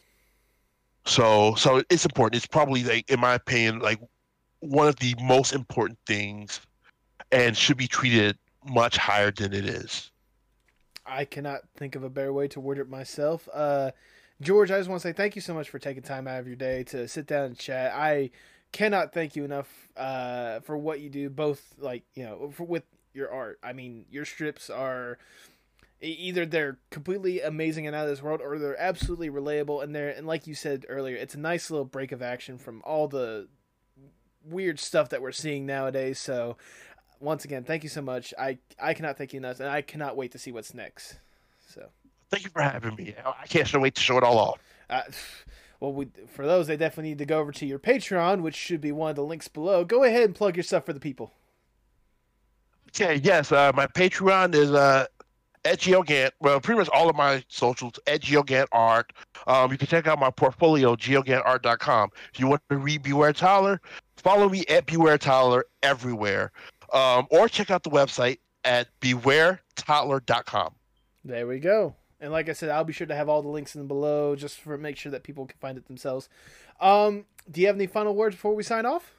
[1.05, 2.37] So so it's important.
[2.37, 4.01] It's probably like in my opinion like
[4.61, 6.61] one of the most important things
[7.31, 10.11] and should be treated much higher than it is.
[11.05, 13.49] I cannot think of a better way to word it myself.
[13.53, 13.93] Uh,
[14.41, 16.47] George, I just want to say thank you so much for taking time out of
[16.47, 17.93] your day to sit down and chat.
[17.95, 18.31] I
[18.73, 22.85] cannot thank you enough uh, for what you do, both like you know for, with
[23.17, 23.59] your art.
[23.63, 25.19] I mean, your strips are
[26.01, 29.83] either they're completely amazing and out of this world, or they're absolutely relatable.
[29.83, 32.83] And they're and like you said earlier, it's a nice little break of action from
[32.85, 33.49] all the
[34.45, 36.19] weird stuff that we're seeing nowadays.
[36.19, 36.57] So,
[37.19, 38.33] once again, thank you so much.
[38.39, 41.19] I I cannot thank you enough, and I cannot wait to see what's next.
[41.69, 41.89] So.
[42.29, 43.15] Thank you for having me.
[43.25, 44.59] I can't wait to show it all off.
[44.91, 45.03] Uh,
[45.79, 48.81] well, we, for those, they definitely need to go over to your Patreon, which should
[48.81, 49.85] be one of the links below.
[49.85, 51.33] Go ahead and plug yourself for the people.
[52.99, 55.05] Okay, yes, uh, my Patreon is uh,
[55.67, 56.31] at GeoGant.
[56.41, 59.13] Well, pretty much all of my socials at GeoGant Art.
[59.47, 62.09] Um, you can check out my portfolio, geogantart.com.
[62.33, 63.83] If you want to read Beware Toddler,
[64.17, 66.53] follow me at Beware Toddler everywhere.
[66.95, 70.75] Um, or check out the website at bewaretoddler.com.
[71.23, 71.95] There we go.
[72.19, 74.59] And like I said, I'll be sure to have all the links in below just
[74.59, 76.31] for make sure that people can find it themselves.
[76.81, 79.16] Um, do you have any final words before we sign off?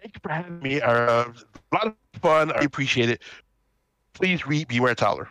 [0.00, 0.80] Thank you for having me.
[0.80, 2.52] Uh, a lot of fun.
[2.52, 3.22] I appreciate it.
[4.14, 5.28] Please read Beware Toddler.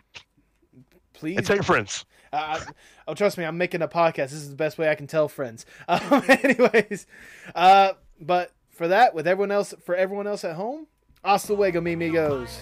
[1.12, 1.36] Please.
[1.36, 2.04] And tell your friends.
[2.32, 2.60] Uh,
[3.08, 4.30] oh, trust me, I'm making a podcast.
[4.30, 5.66] This is the best way I can tell friends.
[5.88, 7.06] Um, anyways,
[7.54, 10.86] uh, but for that, with everyone else, for everyone else at home,
[11.24, 12.60] hasta luego, mi amigos.